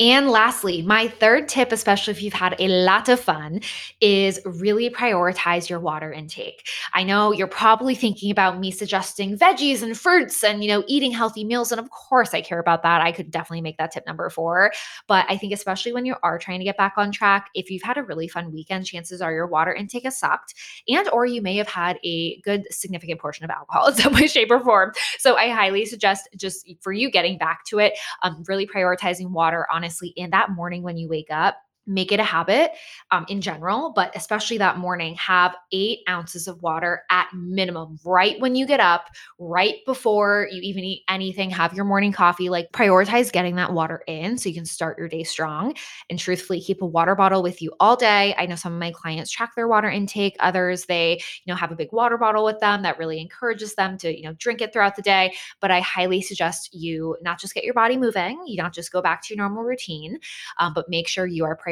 And 0.00 0.30
lastly, 0.30 0.82
my 0.82 1.06
third 1.06 1.48
tip, 1.48 1.70
especially 1.70 2.12
if 2.12 2.22
you've 2.22 2.32
had 2.32 2.56
a 2.58 2.66
lot 2.66 3.08
of 3.08 3.20
fun, 3.20 3.60
is 4.00 4.40
really 4.44 4.88
prioritize 4.88 5.68
your 5.68 5.80
water 5.80 6.10
intake. 6.10 6.66
I 6.94 7.04
know 7.04 7.30
you're 7.30 7.46
probably 7.46 7.94
thinking 7.94 8.30
about 8.30 8.58
me 8.58 8.70
suggesting 8.70 9.38
veggies 9.38 9.82
and 9.82 9.96
fruits 9.96 10.42
and, 10.42 10.64
you 10.64 10.68
know, 10.68 10.82
eating 10.88 11.12
healthy 11.12 11.44
meals. 11.44 11.70
And 11.72 11.80
of 11.80 11.90
course, 11.90 12.32
I 12.32 12.40
care 12.40 12.58
about 12.58 12.82
that. 12.82 13.02
I 13.02 13.12
could 13.12 13.30
definitely 13.30 13.60
make 13.60 13.76
that 13.76 13.92
tip 13.92 14.06
number 14.06 14.28
four. 14.30 14.72
But 15.06 15.26
I 15.28 15.36
think, 15.36 15.52
especially 15.52 15.92
when 15.92 16.06
you 16.06 16.16
are 16.22 16.38
trying 16.38 16.58
to 16.58 16.64
get 16.64 16.78
back 16.78 16.94
on 16.96 17.12
track, 17.12 17.50
if 17.54 17.70
you've 17.70 17.82
had 17.82 17.98
a 17.98 18.02
really 18.02 18.28
fun 18.28 18.50
weekend, 18.50 18.86
chances 18.86 19.20
are 19.20 19.32
your 19.32 19.46
water 19.46 19.72
intake 19.72 20.04
has 20.04 20.18
sucked. 20.18 20.54
And, 20.88 21.08
or 21.10 21.26
you 21.26 21.42
may 21.42 21.56
have 21.56 21.68
had 21.68 21.98
a 22.02 22.40
good 22.40 22.64
significant 22.72 23.20
portion 23.20 23.44
of 23.44 23.50
alcohol 23.50 23.88
in 23.88 23.94
some 23.96 24.14
way, 24.14 24.26
shape, 24.26 24.50
or 24.50 24.58
form. 24.58 24.92
So 25.18 25.36
I 25.36 25.50
highly 25.50 25.84
suggest 25.84 26.28
just 26.34 26.68
for 26.80 26.92
you 26.92 27.10
getting 27.10 27.38
back 27.38 27.64
to 27.66 27.78
it, 27.78 27.92
um, 28.22 28.42
really 28.48 28.66
prioritizing 28.66 29.30
water, 29.30 29.66
honestly 29.72 29.81
honestly 29.82 30.08
in 30.16 30.30
that 30.30 30.50
morning 30.50 30.82
when 30.82 30.96
you 30.96 31.08
wake 31.08 31.30
up 31.30 31.56
make 31.86 32.12
it 32.12 32.20
a 32.20 32.24
habit 32.24 32.72
um, 33.10 33.26
in 33.28 33.40
general, 33.40 33.92
but 33.94 34.14
especially 34.14 34.58
that 34.58 34.78
morning, 34.78 35.14
have 35.16 35.56
eight 35.72 36.00
ounces 36.08 36.46
of 36.46 36.62
water 36.62 37.02
at 37.10 37.28
minimum 37.34 37.98
right 38.04 38.38
when 38.40 38.54
you 38.54 38.66
get 38.66 38.80
up, 38.80 39.08
right 39.38 39.76
before 39.84 40.48
you 40.50 40.60
even 40.62 40.84
eat 40.84 41.02
anything. 41.08 41.50
Have 41.50 41.74
your 41.74 41.84
morning 41.84 42.12
coffee. 42.12 42.48
Like 42.48 42.70
prioritize 42.72 43.32
getting 43.32 43.56
that 43.56 43.72
water 43.72 44.02
in 44.06 44.38
so 44.38 44.48
you 44.48 44.54
can 44.54 44.64
start 44.64 44.98
your 44.98 45.08
day 45.08 45.24
strong. 45.24 45.74
And 46.08 46.18
truthfully, 46.18 46.60
keep 46.60 46.82
a 46.82 46.86
water 46.86 47.14
bottle 47.14 47.42
with 47.42 47.60
you 47.60 47.72
all 47.80 47.96
day. 47.96 48.34
I 48.38 48.46
know 48.46 48.56
some 48.56 48.72
of 48.72 48.78
my 48.78 48.92
clients 48.92 49.30
track 49.30 49.54
their 49.56 49.68
water 49.68 49.90
intake. 49.90 50.36
Others, 50.40 50.86
they 50.86 51.20
you 51.44 51.52
know 51.52 51.56
have 51.56 51.72
a 51.72 51.76
big 51.76 51.92
water 51.92 52.16
bottle 52.16 52.44
with 52.44 52.60
them 52.60 52.82
that 52.82 52.98
really 52.98 53.20
encourages 53.20 53.74
them 53.74 53.98
to 53.98 54.16
you 54.16 54.24
know 54.24 54.34
drink 54.34 54.60
it 54.60 54.72
throughout 54.72 54.96
the 54.96 55.02
day. 55.02 55.34
But 55.60 55.70
I 55.70 55.80
highly 55.80 56.22
suggest 56.22 56.72
you 56.72 57.16
not 57.22 57.40
just 57.40 57.54
get 57.54 57.64
your 57.64 57.74
body 57.74 57.96
moving, 57.96 58.40
you 58.46 58.56
not 58.56 58.72
just 58.72 58.92
go 58.92 59.02
back 59.02 59.22
to 59.22 59.34
your 59.34 59.42
normal 59.42 59.64
routine, 59.64 60.18
um, 60.58 60.72
but 60.74 60.88
make 60.88 61.08
sure 61.08 61.26
you 61.26 61.44
are 61.44 61.56
prioritizing 61.56 61.71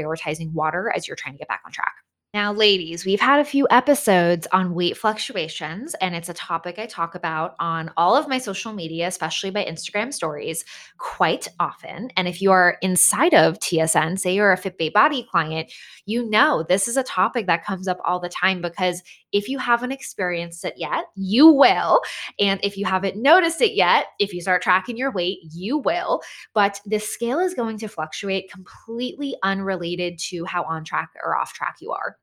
water 0.53 0.93
as 0.95 1.07
you're 1.07 1.17
trying 1.17 1.35
to 1.35 1.39
get 1.39 1.49
back 1.49 1.63
on 1.65 1.73
track. 1.73 1.95
Now, 2.33 2.53
ladies, 2.53 3.05
we've 3.05 3.21
had 3.21 3.41
a 3.41 3.45
few 3.45 3.67
episodes 3.73 4.47
on 4.53 4.73
weight 4.73 4.97
fluctuations, 4.97 5.95
and 5.95 6.15
it's 6.15 6.29
a 6.29 6.35
topic 6.35 6.79
I 6.79 6.87
talk 6.87 7.17
about 7.17 7.57
on 7.59 7.91
all 7.97 8.15
of 8.15 8.29
my 8.29 8.39
social 8.39 8.73
media, 8.73 9.09
especially 9.09 9.51
my 9.51 9.65
Instagram 9.65 10.15
stories, 10.15 10.65
quite 10.97 11.49
often. 11.59 12.09
And 12.17 12.29
if 12.29 12.41
you 12.41 12.53
are 12.53 12.79
inside 12.83 13.35
of 13.35 13.59
TSN, 13.59 14.17
say 14.17 14.33
you're 14.33 14.53
a 14.53 14.57
Fit 14.57 14.79
Babe 14.79 14.93
Body 14.93 15.27
client, 15.29 15.73
you 16.07 16.31
know 16.31 16.65
this 16.69 16.87
is 16.87 16.97
a 16.97 17.03
topic 17.03 17.49
that 17.49 17.65
comes 17.65 17.89
up 17.89 17.99
all 18.05 18.21
the 18.21 18.29
time 18.29 18.63
because 18.63 19.03
if 19.33 19.49
you 19.49 19.59
haven't 19.59 19.91
experienced 19.91 20.65
it 20.65 20.75
yet, 20.77 21.07
you 21.17 21.49
will. 21.49 22.01
And 22.39 22.61
if 22.63 22.77
you 22.77 22.85
haven't 22.85 23.21
noticed 23.21 23.61
it 23.61 23.75
yet, 23.75 24.07
if 24.21 24.33
you 24.33 24.41
start 24.41 24.63
tracking 24.63 24.97
your 24.97 25.11
weight, 25.11 25.39
you 25.51 25.79
will. 25.79 26.21
But 26.55 26.81
the 26.87 27.01
scale 27.01 27.41
is 27.41 27.55
going 27.55 27.79
to 27.79 27.89
fluctuate 27.89 28.53
completely 28.53 29.35
unrelated 29.43 30.21
to 30.29 30.45
how 30.45 30.63
on 30.63 30.85
track 30.85 31.11
or 31.25 31.37
off 31.37 31.53
track 31.55 31.79
you 31.81 31.91
are. 31.91 32.20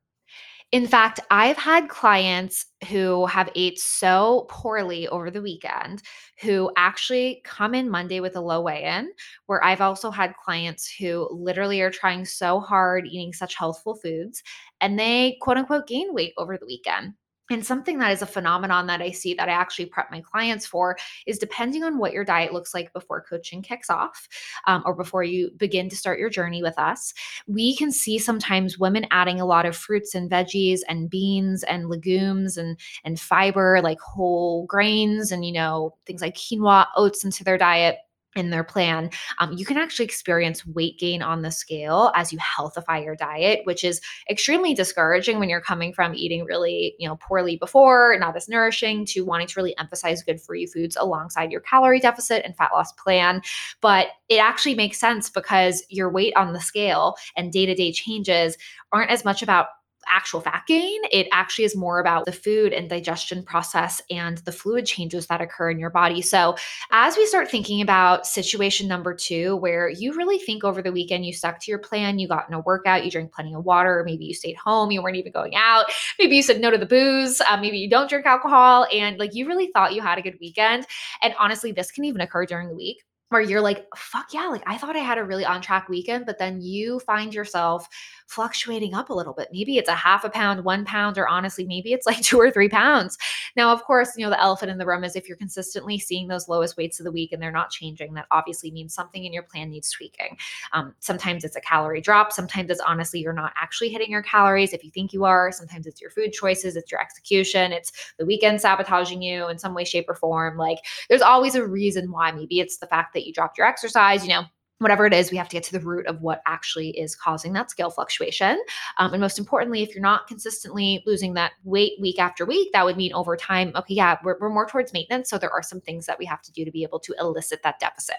In 0.70 0.86
fact, 0.86 1.18
I've 1.30 1.56
had 1.56 1.88
clients 1.88 2.66
who 2.88 3.24
have 3.26 3.48
ate 3.54 3.78
so 3.78 4.46
poorly 4.50 5.08
over 5.08 5.30
the 5.30 5.40
weekend 5.40 6.02
who 6.42 6.70
actually 6.76 7.40
come 7.44 7.74
in 7.74 7.88
Monday 7.88 8.20
with 8.20 8.36
a 8.36 8.40
low 8.40 8.60
weigh 8.60 8.84
in, 8.84 9.10
where 9.46 9.64
I've 9.64 9.80
also 9.80 10.10
had 10.10 10.34
clients 10.44 10.90
who 10.98 11.26
literally 11.32 11.80
are 11.80 11.90
trying 11.90 12.26
so 12.26 12.60
hard 12.60 13.06
eating 13.06 13.32
such 13.32 13.54
healthful 13.54 13.94
foods 13.94 14.42
and 14.80 14.98
they 14.98 15.38
quote 15.40 15.56
unquote 15.56 15.86
gain 15.86 16.12
weight 16.12 16.34
over 16.36 16.58
the 16.58 16.66
weekend. 16.66 17.14
And 17.50 17.64
something 17.64 17.98
that 17.98 18.12
is 18.12 18.22
a 18.22 18.26
phenomenon 18.26 18.86
that 18.88 19.00
I 19.00 19.10
see 19.10 19.34
that 19.34 19.48
I 19.48 19.52
actually 19.52 19.86
prep 19.86 20.10
my 20.10 20.20
clients 20.20 20.66
for 20.66 20.96
is 21.26 21.38
depending 21.38 21.82
on 21.82 21.98
what 21.98 22.12
your 22.12 22.24
diet 22.24 22.52
looks 22.52 22.74
like 22.74 22.92
before 22.92 23.22
coaching 23.22 23.62
kicks 23.62 23.88
off 23.88 24.28
um, 24.66 24.82
or 24.84 24.94
before 24.94 25.24
you 25.24 25.50
begin 25.56 25.88
to 25.88 25.96
start 25.96 26.18
your 26.18 26.30
journey 26.30 26.62
with 26.62 26.78
us, 26.78 27.14
we 27.46 27.74
can 27.76 27.90
see 27.90 28.18
sometimes 28.18 28.78
women 28.78 29.06
adding 29.10 29.40
a 29.40 29.46
lot 29.46 29.66
of 29.66 29.76
fruits 29.76 30.14
and 30.14 30.30
veggies 30.30 30.80
and 30.88 31.08
beans 31.08 31.62
and 31.64 31.88
legumes 31.88 32.56
and, 32.56 32.78
and 33.04 33.18
fiber 33.18 33.80
like 33.82 34.00
whole 34.00 34.66
grains 34.66 35.32
and, 35.32 35.44
you 35.44 35.52
know, 35.52 35.94
things 36.06 36.20
like 36.20 36.34
quinoa, 36.34 36.86
oats 36.96 37.24
into 37.24 37.44
their 37.44 37.58
diet 37.58 37.98
in 38.38 38.50
their 38.50 38.64
plan, 38.64 39.10
um, 39.38 39.52
you 39.52 39.66
can 39.66 39.76
actually 39.76 40.04
experience 40.04 40.64
weight 40.66 40.98
gain 40.98 41.22
on 41.22 41.42
the 41.42 41.50
scale 41.50 42.12
as 42.14 42.32
you 42.32 42.38
healthify 42.38 43.04
your 43.04 43.16
diet, 43.16 43.60
which 43.64 43.84
is 43.84 44.00
extremely 44.30 44.74
discouraging 44.74 45.38
when 45.38 45.48
you're 45.48 45.60
coming 45.60 45.92
from 45.92 46.14
eating 46.14 46.44
really, 46.44 46.94
you 46.98 47.08
know, 47.08 47.16
poorly 47.16 47.56
before, 47.56 48.16
not 48.18 48.36
as 48.36 48.48
nourishing, 48.48 49.04
to 49.06 49.22
wanting 49.22 49.48
to 49.48 49.54
really 49.56 49.76
emphasize 49.78 50.22
good 50.22 50.40
for 50.40 50.54
you 50.54 50.68
foods 50.68 50.96
alongside 50.98 51.50
your 51.50 51.60
calorie 51.60 52.00
deficit 52.00 52.44
and 52.44 52.56
fat 52.56 52.70
loss 52.72 52.92
plan. 52.92 53.42
But 53.80 54.08
it 54.28 54.38
actually 54.38 54.74
makes 54.74 54.98
sense 54.98 55.28
because 55.28 55.82
your 55.88 56.10
weight 56.10 56.34
on 56.36 56.52
the 56.52 56.60
scale 56.60 57.16
and 57.36 57.52
day 57.52 57.66
to 57.66 57.74
day 57.74 57.92
changes 57.92 58.56
aren't 58.92 59.10
as 59.10 59.24
much 59.24 59.42
about 59.42 59.66
actual 60.10 60.40
fat 60.40 60.64
gain. 60.66 61.00
It 61.10 61.28
actually 61.32 61.64
is 61.64 61.76
more 61.76 62.00
about 62.00 62.24
the 62.24 62.32
food 62.32 62.72
and 62.72 62.88
digestion 62.88 63.42
process 63.42 64.00
and 64.10 64.38
the 64.38 64.52
fluid 64.52 64.86
changes 64.86 65.26
that 65.26 65.40
occur 65.40 65.70
in 65.70 65.78
your 65.78 65.90
body. 65.90 66.22
So, 66.22 66.56
as 66.90 67.16
we 67.16 67.26
start 67.26 67.50
thinking 67.50 67.80
about 67.80 68.26
situation 68.26 68.88
number 68.88 69.14
two, 69.14 69.56
where 69.56 69.88
you 69.88 70.14
really 70.14 70.38
think 70.38 70.64
over 70.64 70.82
the 70.82 70.92
weekend 70.92 71.26
you 71.26 71.32
stuck 71.32 71.60
to 71.60 71.70
your 71.70 71.78
plan, 71.78 72.18
you 72.18 72.28
got 72.28 72.48
in 72.48 72.54
a 72.54 72.60
workout, 72.60 73.04
you 73.04 73.10
drank 73.10 73.32
plenty 73.32 73.54
of 73.54 73.64
water, 73.64 74.02
maybe 74.04 74.24
you 74.24 74.34
stayed 74.34 74.56
home, 74.56 74.90
you 74.90 75.02
weren't 75.02 75.16
even 75.16 75.32
going 75.32 75.54
out, 75.54 75.86
maybe 76.18 76.36
you 76.36 76.42
said 76.42 76.60
no 76.60 76.70
to 76.70 76.78
the 76.78 76.86
booze, 76.86 77.40
uh, 77.42 77.56
maybe 77.56 77.78
you 77.78 77.88
don't 77.88 78.08
drink 78.08 78.26
alcohol, 78.26 78.86
and 78.92 79.18
like 79.18 79.34
you 79.34 79.46
really 79.46 79.70
thought 79.72 79.94
you 79.94 80.02
had 80.02 80.18
a 80.18 80.22
good 80.22 80.36
weekend. 80.40 80.86
And 81.22 81.34
honestly, 81.38 81.72
this 81.72 81.90
can 81.90 82.04
even 82.04 82.20
occur 82.20 82.46
during 82.46 82.68
the 82.68 82.74
week 82.74 83.02
where 83.30 83.42
you're 83.42 83.60
like, 83.60 83.86
fuck 83.94 84.32
yeah, 84.32 84.46
like 84.46 84.62
I 84.66 84.78
thought 84.78 84.96
I 84.96 85.00
had 85.00 85.18
a 85.18 85.24
really 85.24 85.44
on 85.44 85.60
track 85.60 85.88
weekend, 85.88 86.24
but 86.24 86.38
then 86.38 86.60
you 86.62 86.98
find 87.00 87.34
yourself 87.34 87.88
fluctuating 88.26 88.94
up 88.94 89.10
a 89.10 89.14
little 89.14 89.32
bit. 89.32 89.48
Maybe 89.52 89.76
it's 89.76 89.88
a 89.88 89.94
half 89.94 90.24
a 90.24 90.30
pound, 90.30 90.64
one 90.64 90.84
pound, 90.84 91.18
or 91.18 91.28
honestly, 91.28 91.64
maybe 91.64 91.92
it's 91.92 92.06
like 92.06 92.20
two 92.22 92.38
or 92.38 92.50
three 92.50 92.68
pounds. 92.68 93.18
Now, 93.56 93.72
of 93.72 93.82
course, 93.84 94.12
you 94.16 94.24
know, 94.24 94.30
the 94.30 94.40
elephant 94.40 94.70
in 94.70 94.78
the 94.78 94.86
room 94.86 95.04
is 95.04 95.16
if 95.16 95.28
you're 95.28 95.36
consistently 95.36 95.98
seeing 95.98 96.28
those 96.28 96.48
lowest 96.48 96.76
weights 96.76 97.00
of 97.00 97.04
the 97.04 97.12
week 97.12 97.32
and 97.32 97.42
they're 97.42 97.50
not 97.50 97.70
changing, 97.70 98.14
that 98.14 98.26
obviously 98.30 98.70
means 98.70 98.94
something 98.94 99.24
in 99.24 99.32
your 99.32 99.42
plan 99.42 99.70
needs 99.70 99.90
tweaking. 99.90 100.36
Um, 100.72 100.94
sometimes 101.00 101.44
it's 101.44 101.56
a 101.56 101.60
calorie 101.60 102.00
drop. 102.00 102.32
Sometimes 102.32 102.70
it's 102.70 102.80
honestly, 102.80 103.20
you're 103.20 103.32
not 103.32 103.52
actually 103.56 103.88
hitting 103.88 104.10
your 104.10 104.22
calories 104.22 104.72
if 104.72 104.84
you 104.84 104.90
think 104.90 105.12
you 105.12 105.24
are. 105.24 105.52
Sometimes 105.52 105.86
it's 105.86 106.00
your 106.00 106.10
food 106.10 106.32
choices, 106.32 106.76
it's 106.76 106.90
your 106.90 107.00
execution, 107.00 107.72
it's 107.72 107.92
the 108.18 108.26
weekend 108.26 108.60
sabotaging 108.60 109.22
you 109.22 109.48
in 109.48 109.58
some 109.58 109.74
way, 109.74 109.84
shape, 109.84 110.08
or 110.08 110.14
form. 110.14 110.56
Like 110.56 110.78
there's 111.08 111.22
always 111.22 111.54
a 111.54 111.66
reason 111.66 112.10
why. 112.10 112.32
Maybe 112.32 112.60
it's 112.60 112.78
the 112.78 112.86
fact 112.86 113.14
that 113.14 113.17
that 113.18 113.26
you 113.26 113.32
dropped 113.32 113.58
your 113.58 113.66
exercise, 113.66 114.22
you 114.22 114.30
know, 114.30 114.44
whatever 114.78 115.06
it 115.06 115.12
is, 115.12 115.30
we 115.30 115.36
have 115.36 115.48
to 115.48 115.56
get 115.56 115.64
to 115.64 115.72
the 115.72 115.80
root 115.80 116.06
of 116.06 116.20
what 116.20 116.40
actually 116.46 116.90
is 116.90 117.16
causing 117.16 117.52
that 117.52 117.70
scale 117.70 117.90
fluctuation. 117.90 118.60
Um, 118.98 119.12
and 119.12 119.20
most 119.20 119.38
importantly, 119.38 119.82
if 119.82 119.94
you're 119.94 120.02
not 120.02 120.28
consistently 120.28 121.02
losing 121.04 121.34
that 121.34 121.52
weight 121.64 121.94
week 122.00 122.18
after 122.18 122.44
week, 122.44 122.70
that 122.72 122.84
would 122.84 122.96
mean 122.96 123.12
over 123.12 123.36
time, 123.36 123.72
okay, 123.74 123.94
yeah, 123.94 124.18
we're, 124.22 124.38
we're 124.40 124.50
more 124.50 124.66
towards 124.66 124.92
maintenance. 124.92 125.30
So 125.30 125.38
there 125.38 125.52
are 125.52 125.62
some 125.62 125.80
things 125.80 126.06
that 126.06 126.18
we 126.18 126.24
have 126.26 126.42
to 126.42 126.52
do 126.52 126.64
to 126.64 126.70
be 126.70 126.84
able 126.84 127.00
to 127.00 127.14
elicit 127.18 127.62
that 127.64 127.80
deficit. 127.80 128.16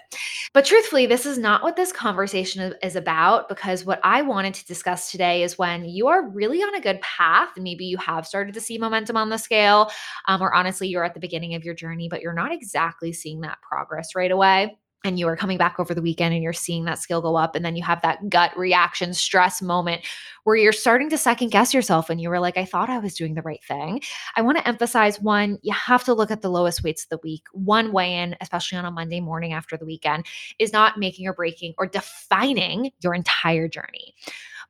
But 0.52 0.66
truthfully, 0.66 1.06
this 1.06 1.24
is 1.24 1.38
not 1.38 1.62
what 1.62 1.76
this 1.76 1.92
conversation 1.92 2.74
is 2.82 2.96
about 2.96 3.48
because 3.48 3.86
what 3.86 4.00
I 4.04 4.20
wanted 4.22 4.54
to 4.54 4.66
discuss 4.66 5.10
today 5.10 5.42
is 5.42 5.56
when 5.56 5.84
you 5.84 6.08
are 6.08 6.28
really 6.28 6.60
on 6.60 6.74
a 6.74 6.80
good 6.80 7.00
path, 7.00 7.50
and 7.56 7.64
maybe 7.64 7.86
you 7.86 7.96
have 7.98 8.26
started 8.26 8.52
to 8.54 8.60
see 8.60 8.76
momentum 8.76 9.16
on 9.16 9.30
the 9.30 9.38
scale, 9.38 9.90
um, 10.28 10.42
or 10.42 10.52
honestly, 10.52 10.88
you're 10.88 11.04
at 11.04 11.14
the 11.14 11.20
beginning 11.20 11.54
of 11.54 11.64
your 11.64 11.74
journey, 11.74 12.08
but 12.08 12.20
you're 12.20 12.34
not 12.34 12.52
exactly 12.52 13.12
seeing 13.12 13.40
that 13.40 13.58
progress 13.62 14.14
right 14.14 14.30
away 14.30 14.76
and 15.04 15.18
you 15.18 15.26
are 15.28 15.36
coming 15.36 15.58
back 15.58 15.80
over 15.80 15.94
the 15.94 16.02
weekend 16.02 16.34
and 16.34 16.42
you're 16.42 16.52
seeing 16.52 16.84
that 16.84 16.98
skill 16.98 17.22
go 17.22 17.36
up 17.36 17.54
and 17.54 17.64
then 17.64 17.76
you 17.76 17.82
have 17.82 18.02
that 18.02 18.28
gut 18.28 18.56
reaction 18.56 19.14
stress 19.14 19.62
moment 19.62 20.02
where 20.44 20.56
you're 20.56 20.72
starting 20.72 21.08
to 21.10 21.18
second 21.18 21.50
guess 21.50 21.72
yourself 21.72 22.10
and 22.10 22.20
you 22.20 22.28
were 22.28 22.40
like 22.40 22.56
i 22.56 22.64
thought 22.64 22.90
i 22.90 22.98
was 22.98 23.14
doing 23.14 23.34
the 23.34 23.42
right 23.42 23.62
thing. 23.64 24.00
I 24.36 24.42
want 24.42 24.58
to 24.58 24.68
emphasize 24.68 25.20
one 25.20 25.58
you 25.62 25.72
have 25.72 26.04
to 26.04 26.14
look 26.14 26.30
at 26.30 26.42
the 26.42 26.50
lowest 26.50 26.82
weights 26.82 27.04
of 27.04 27.10
the 27.10 27.20
week. 27.22 27.42
One 27.52 27.92
weigh 27.92 28.14
in 28.14 28.36
especially 28.40 28.78
on 28.78 28.84
a 28.84 28.90
monday 28.90 29.20
morning 29.20 29.52
after 29.52 29.76
the 29.76 29.86
weekend 29.86 30.26
is 30.58 30.72
not 30.72 30.98
making 30.98 31.26
or 31.26 31.34
breaking 31.34 31.74
or 31.78 31.86
defining 31.86 32.90
your 33.00 33.14
entire 33.14 33.68
journey 33.68 34.14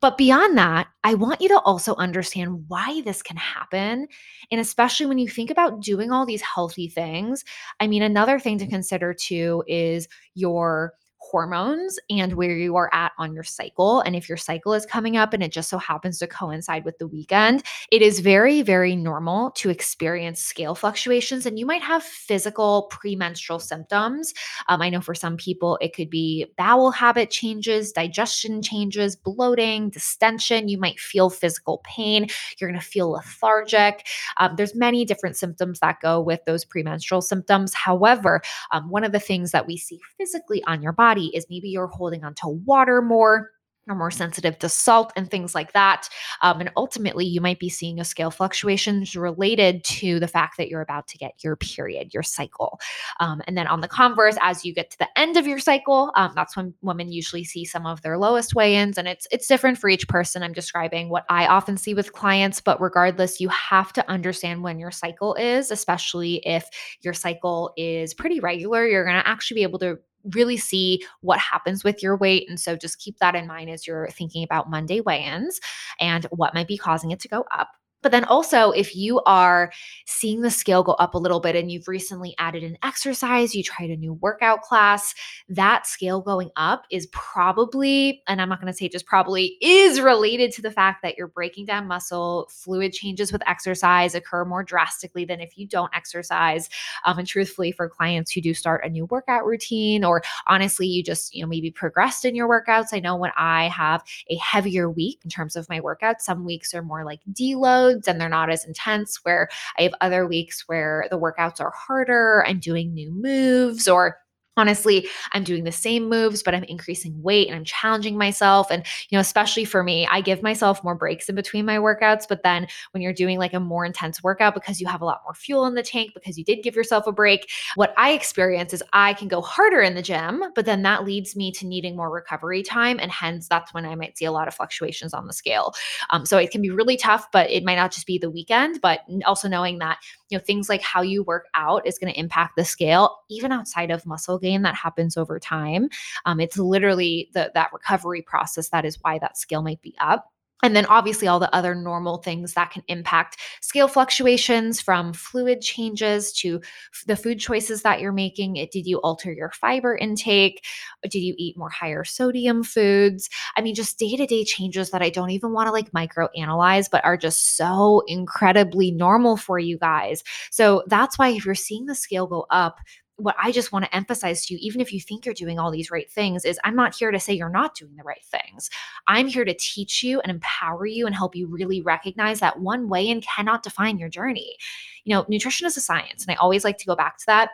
but 0.00 0.16
beyond 0.16 0.57
that, 0.57 0.88
I 1.04 1.14
want 1.14 1.40
you 1.40 1.49
to 1.49 1.61
also 1.61 1.95
understand 1.97 2.64
why 2.69 3.02
this 3.04 3.23
can 3.23 3.37
happen. 3.37 4.09
And 4.50 4.61
especially 4.61 5.07
when 5.07 5.19
you 5.19 5.28
think 5.28 5.50
about 5.50 5.80
doing 5.80 6.11
all 6.11 6.25
these 6.25 6.42
healthy 6.42 6.88
things, 6.88 7.45
I 7.80 7.87
mean, 7.87 8.02
another 8.02 8.38
thing 8.38 8.59
to 8.59 8.66
consider 8.66 9.14
too 9.14 9.62
is 9.66 10.09
your 10.35 10.95
hormones 11.21 11.99
and 12.09 12.33
where 12.35 12.57
you 12.57 12.77
are 12.77 12.91
at 12.93 13.12
on 13.19 13.33
your 13.33 13.45
cycle. 13.45 14.00
And 14.00 14.17
if 14.17 14.29
your 14.29 14.39
cycle 14.39 14.75
is 14.75 14.87
coming 14.87 15.17
up 15.17 15.33
and 15.33 15.43
it 15.43 15.53
just 15.53 15.69
so 15.69 15.79
happens 15.79 16.19
to 16.19 16.27
coincide 16.27 16.85
with 16.85 16.99
the 16.99 17.07
weekend, 17.07 17.62
it 17.93 18.03
is 18.03 18.21
very, 18.21 18.62
very 18.62 18.97
normal 18.97 19.50
to 19.53 19.71
experience 19.71 20.41
scale 20.41 20.75
fluctuations. 20.75 21.47
And 21.47 21.59
you 21.59 21.67
might 21.67 21.83
have 21.83 22.03
physical 22.03 22.85
premenstrual 22.91 23.59
symptoms. 23.59 24.33
Um, 24.69 24.83
I 24.83 24.89
know 24.89 25.00
for 25.00 25.15
some 25.15 25.37
people, 25.37 25.79
it 25.81 25.95
could 25.95 26.11
be 26.11 26.47
bowel 26.57 26.91
habit 26.91 27.31
changes, 27.31 27.93
digestion 27.93 28.62
changes, 28.62 29.15
bloating, 29.15 29.91
distension. 29.91 30.69
You 30.69 30.79
might 30.79 30.99
feel 30.99 31.31
physical 31.31 31.83
pain. 31.85 32.27
You're 32.59 32.71
going 32.71 32.81
to 32.81 32.87
feel 32.87 33.11
lethargic. 33.11 34.07
Um, 34.39 34.57
there's 34.57 34.75
many 34.75 35.05
different 35.05 35.37
symptoms 35.37 35.81
that 35.81 36.00
go 36.00 36.21
with 36.21 36.45
those 36.47 36.65
premenstrual 36.65 37.21
symptoms. 37.21 37.75
However, 37.75 38.41
um, 38.73 38.89
one 38.91 39.05
of 39.05 39.12
the 39.12 39.21
things 39.21 39.50
that 39.53 39.67
we 39.67 39.77
see 39.77 40.00
physically 40.19 40.62
on 40.65 40.83
your 40.83 40.93
body 40.93 41.10
body 41.11 41.31
is 41.35 41.47
maybe 41.50 41.69
you're 41.69 41.88
holding 41.88 42.25
onto 42.25 42.49
water 42.49 43.02
more 43.02 43.50
are 43.90 43.95
more 43.97 44.11
sensitive 44.11 44.59
to 44.59 44.69
salt 44.69 45.12
and 45.17 45.31
things 45.31 45.55
like 45.55 45.73
that. 45.73 46.09
Um, 46.43 46.61
and 46.61 46.71
ultimately, 46.76 47.26
you 47.26 47.40
might 47.40 47.59
be 47.59 47.69
seeing 47.69 47.99
a 47.99 48.05
scale 48.05 48.31
fluctuations 48.31 49.17
related 49.17 49.85
to 49.85 50.21
the 50.21 50.29
fact 50.29 50.57
that 50.57 50.69
you're 50.69 50.81
about 50.81 51.09
to 51.09 51.19
get 51.19 51.33
your 51.43 51.57
period, 51.57 52.14
your 52.14 52.23
cycle. 52.23 52.79
Um, 53.19 53.43
and 53.47 53.57
then 53.57 53.67
on 53.67 53.81
the 53.81 53.88
converse, 53.88 54.37
as 54.40 54.64
you 54.64 54.73
get 54.73 54.90
to 54.93 54.99
the 54.99 55.09
end 55.19 55.37
of 55.37 55.47
your 55.47 55.59
cycle, 55.59 56.12
um, 56.14 56.33
that's 56.35 56.57
when 56.57 56.75
women 56.83 57.11
usually 57.11 57.45
see 57.45 57.64
some 57.64 57.87
of 57.87 58.02
their 58.02 58.17
lowest 58.17 58.55
weigh-ins, 58.55 58.97
and 58.97 59.09
it's 59.09 59.26
it's 59.31 59.49
different 59.49 59.79
for 59.79 59.88
each 59.88 60.07
person. 60.09 60.43
I'm 60.43 60.52
describing 60.52 61.09
what 61.09 61.25
I 61.29 61.47
often 61.47 61.76
see 61.76 61.95
with 61.95 62.12
clients, 62.12 62.61
but 62.61 62.81
regardless, 62.81 63.40
you 63.40 63.49
have 63.49 63.93
to 63.95 64.09
understand 64.09 64.62
when 64.62 64.79
your 64.79 64.90
cycle 64.90 65.35
is, 65.35 65.71
especially 65.71 66.37
if 66.47 66.69
your 67.00 67.14
cycle 67.14 67.73
is 67.76 68.14
pretty 68.14 68.40
regular. 68.40 68.87
You're 68.87 69.05
going 69.05 69.21
to 69.21 69.29
actually 69.29 69.57
be 69.57 69.62
able 69.62 69.79
to 69.81 69.99
really 70.35 70.57
see 70.57 71.05
what 71.21 71.39
happens 71.39 71.85
with 71.85 72.03
your 72.03 72.17
weight. 72.17 72.49
And 72.49 72.59
so 72.59 72.77
just 72.77 72.99
keep 72.99 73.19
that 73.19 73.35
in 73.35 73.47
mind 73.47 73.71
as 73.71 73.87
you're 73.87 74.09
thinking 74.09 74.45
about 74.45 74.71
Monday 74.71 75.00
weigh 75.00 75.25
ins 75.25 75.61
and 75.99 76.25
what 76.31 76.55
might 76.55 76.69
be 76.69 76.77
causing 76.77 77.11
it 77.11 77.21
to 77.21 77.29
go 77.29 77.45
up. 77.50 77.69
But 78.02 78.12
then 78.12 78.25
also, 78.25 78.71
if 78.71 78.97
you 78.97 79.21
are 79.26 79.71
seeing 80.07 80.40
the 80.40 80.50
scale 80.50 80.83
go 80.83 80.92
up 80.92 81.14
a 81.14 81.19
little 81.19 81.40
bit 81.40 81.57
and 81.57 81.71
you've 81.71 81.88
recently 81.88 82.35
added 82.38 82.62
an 82.62 82.78
exercise, 82.83 83.54
you 83.54 83.62
tried 83.62 83.90
a 83.90 83.97
new 83.97 84.14
workout 84.14 84.62
class, 84.62 85.14
that 85.49 85.87
scale 85.87 86.21
going 86.21 86.50
up 86.57 86.85
is 86.90 87.07
probably, 87.12 88.23
and 88.26 88.40
I'm 88.40 88.49
not 88.49 88.61
going 88.61 88.73
to 88.73 88.76
say 88.76 88.88
just 88.88 89.07
probably, 89.07 89.57
is 89.61 90.00
related 90.00 90.52
to 90.52 90.62
the 90.62 90.71
fact 90.71 91.02
that 91.02 91.19
you're 91.19 91.28
breaking 91.28 91.66
down 91.66 91.87
muscle. 91.87 92.49
Fluid 92.50 92.92
changes 92.92 93.33
with 93.33 93.47
exercise 93.47 94.14
occur 94.14 94.45
more 94.45 94.62
drastically 94.62 95.25
than 95.25 95.40
if 95.40 95.59
you 95.59 95.66
don't 95.66 95.95
exercise. 95.95 96.69
Um, 97.04 97.19
and 97.19 97.28
truthfully, 97.28 97.73
for 97.73 97.88
clients 97.88 98.33
who 98.33 98.40
do 98.40 98.54
start 98.54 98.85
a 98.85 98.88
new 98.88 99.07
workout 99.07 99.45
routine, 99.45 100.04
or 100.04 100.23
honestly, 100.49 100.87
you 100.87 101.02
just, 101.02 101.35
you 101.35 101.42
know, 101.42 101.49
maybe 101.49 101.71
progressed 101.71 102.25
in 102.25 102.35
your 102.35 102.49
workouts. 102.49 102.88
I 102.92 103.00
know 103.00 103.16
when 103.16 103.33
I 103.37 103.69
have 103.69 104.02
a 104.28 104.37
heavier 104.37 104.88
week 104.88 105.21
in 105.25 105.30
terms 105.30 105.57
of 105.57 105.69
my 105.69 105.80
workouts, 105.80 106.21
some 106.21 106.45
weeks 106.45 106.73
are 106.75 106.83
more 106.83 107.04
like 107.04 107.21
deload 107.33 107.89
loads 107.90 108.09
and 108.09 108.20
they're 108.20 108.28
not 108.28 108.50
as 108.50 108.64
intense. 108.64 109.18
Where 109.23 109.49
I 109.78 109.82
have 109.82 109.94
other 110.00 110.26
weeks 110.26 110.64
where 110.66 111.06
the 111.11 111.18
workouts 111.18 111.61
are 111.61 111.73
harder, 111.76 112.44
I'm 112.47 112.59
doing 112.59 112.92
new 112.94 113.12
moves 113.12 113.88
or 113.88 114.16
honestly 114.61 115.09
i'm 115.33 115.43
doing 115.43 115.64
the 115.64 115.73
same 115.73 116.09
moves 116.09 116.43
but 116.43 116.55
i'm 116.55 116.64
increasing 116.64 117.21
weight 117.23 117.49
and 117.49 117.57
i'm 117.57 117.64
challenging 117.64 118.19
myself. 118.19 118.71
And 118.71 118.85
you 119.09 119.17
know 119.17 119.21
especially 119.21 119.64
for 119.64 119.83
me 119.83 120.07
i 120.11 120.21
give 120.21 120.43
myself 120.43 120.85
more 120.85 120.95
breaks 120.95 121.29
in 121.29 121.35
between 121.35 121.64
my 121.64 121.79
workouts 121.79 122.26
but 122.29 122.43
then 122.43 122.67
when 122.93 123.02
you're 123.02 123.12
doing 123.12 123.38
like 123.38 123.55
a 123.55 123.61
more 123.61 123.85
intense 123.85 124.23
workout 124.23 124.55
because 124.55 124.81
you 124.81 124.87
have 124.87 125.00
a 125.00 125.05
lot 125.05 125.21
more 125.25 125.35
fuel 125.35 125.64
in 125.67 125.75
the 125.75 125.83
tank 125.83 126.12
because 126.14 126.37
you 126.37 126.45
did 126.45 126.62
give 126.62 126.76
yourself 126.76 127.07
a 127.07 127.12
break 127.12 127.50
what 127.75 127.95
i 127.97 128.11
experience 128.12 128.73
is 128.75 128.83
i 128.93 129.14
can 129.14 129.29
go 129.29 129.40
harder 129.40 129.81
in 129.81 129.95
the 129.95 130.02
gym 130.02 130.43
but 130.55 130.67
then 130.67 130.83
that 130.83 131.05
leads 131.05 131.35
me 131.37 131.50
to 131.52 131.67
needing 131.67 131.97
more 131.97 132.11
recovery 132.11 132.62
time 132.62 132.99
and 133.00 133.11
hence 133.11 133.49
that's 133.49 133.73
when 133.73 133.87
i 133.87 133.95
might 133.95 134.17
see 134.19 134.25
a 134.25 134.33
lot 134.33 134.49
of 134.49 134.55
fluctuations 134.55 135.14
on 135.14 135.26
the 135.26 135.33
scale. 135.33 135.73
Um, 136.11 136.26
so 136.26 136.37
it 136.37 136.50
can 136.50 136.61
be 136.61 136.71
really 136.71 136.97
tough 136.97 137.26
but 137.33 137.50
it 137.50 137.64
might 137.64 137.76
not 137.76 137.93
just 137.93 138.07
be 138.07 138.19
the 138.19 138.31
weekend 138.31 138.81
but 138.81 139.00
also 139.25 139.49
knowing 139.49 139.79
that 139.79 139.99
you 140.29 140.37
know 140.37 140.45
things 140.45 140.69
like 140.69 140.83
how 140.83 141.02
you 141.02 141.23
work 141.23 141.47
out 141.55 141.87
is 141.87 141.99
going 141.99 142.12
to 142.12 142.19
impact 142.19 142.57
the 142.57 142.64
scale 142.64 143.19
even 143.31 143.52
outside 143.52 143.90
of 143.90 144.07
muscle 144.07 144.38
gain 144.38 144.50
that 144.59 144.75
happens 144.75 145.16
over 145.16 145.38
time 145.38 145.88
um, 146.26 146.40
it's 146.40 146.59
literally 146.59 147.30
the, 147.35 147.50
that 147.54 147.71
recovery 147.73 148.23
process 148.23 148.69
that 148.71 148.85
is 148.85 148.99
why 149.02 149.19
that 149.19 149.37
scale 149.37 149.62
might 149.62 149.80
be 149.83 149.95
up 150.00 150.30
and 150.62 150.76
then 150.76 150.87
obviously 150.87 151.26
all 151.26 151.40
the 151.40 151.54
other 151.54 151.75
normal 151.75 152.19
things 152.19 152.54
that 152.54 152.71
can 152.71 152.83
impact 152.88 153.38
scale 153.61 153.88
fluctuations 153.88 154.80
from 154.80 155.12
fluid 155.12 155.61
changes 155.61 156.33
to 156.33 156.61
the 157.07 157.16
food 157.16 157.38
choices 157.38 157.83
that 157.83 158.00
you're 158.00 158.12
making. 158.12 158.57
It, 158.57 158.71
did 158.71 158.87
you 158.87 158.99
alter 158.99 159.33
your 159.33 159.50
fiber 159.50 159.97
intake? 159.97 160.64
Did 161.02 161.21
you 161.21 161.35
eat 161.38 161.57
more 161.57 161.71
higher 161.71 162.04
sodium 162.04 162.62
foods? 162.62 163.28
I 163.57 163.62
mean, 163.62 163.75
just 163.75 163.99
day 163.99 164.16
to 164.16 164.26
day 164.26 164.45
changes 164.45 164.90
that 164.90 165.02
I 165.02 165.11
don't 165.11 165.30
even 165.30 165.52
want 165.52 165.69
to 165.69 165.73
like 165.73 165.95
micro 165.95 166.28
analyze, 166.37 166.88
but 166.88 167.04
are 167.04 167.16
just 167.16 167.57
so 167.57 168.02
incredibly 168.07 168.90
normal 168.90 169.37
for 169.37 169.59
you 169.59 169.78
guys. 169.78 170.23
So 170.50 170.83
that's 170.87 171.19
why 171.19 171.28
if 171.28 171.47
you're 171.47 171.54
seeing 171.54 171.87
the 171.87 171.95
scale 171.95 172.26
go 172.26 172.47
up, 172.50 172.78
what 173.23 173.37
I 173.43 173.53
just 173.53 173.73
want 173.73 173.85
to 173.85 173.95
emphasize 173.95 174.47
to 174.47 174.55
you, 174.55 174.61
even 174.62 174.81
if 174.81 174.93
you 174.93 175.00
think 175.00 175.25
you're 175.25 175.35
doing 175.35 175.59
all 175.59 175.71
these 175.71 175.91
right 175.91 176.11
things, 176.11 176.45
is 176.45 176.59
I'm 176.65 176.77
not 176.77 176.95
here 176.95 177.11
to 177.11 177.21
say 177.21 177.33
you're 177.33 177.49
not 177.49 177.75
doing 177.75 177.97
the 177.97 178.03
right 178.03 178.25
things. 178.25 178.71
I'm 179.07 179.29
here 179.29 179.45
to 179.45 179.55
teach 179.55 180.03
you 180.03 180.21
and 180.21 180.31
empower 180.31 180.87
you 180.87 181.07
and 181.07 181.15
help 181.15 181.37
you 181.37 181.47
really 181.47 181.81
recognize 181.81 182.41
that 182.41 182.61
one 182.61 182.89
way 182.89 183.09
and 183.09 183.23
cannot 183.23 183.62
define 183.62 183.99
your 183.99 184.09
journey. 184.09 184.57
You 185.05 185.15
know, 185.15 185.27
nutrition 185.29 185.67
is 185.67 185.77
a 185.77 185.81
science. 185.81 186.25
And 186.25 186.33
I 186.33 186.37
always 186.37 186.65
like 186.65 186.79
to 186.79 186.87
go 186.87 186.97
back 186.97 187.19
to 187.19 187.27
that 187.27 187.50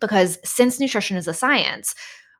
because 0.00 0.38
since 0.44 0.80
nutrition 0.80 1.16
is 1.16 1.28
a 1.28 1.34
science, 1.34 1.94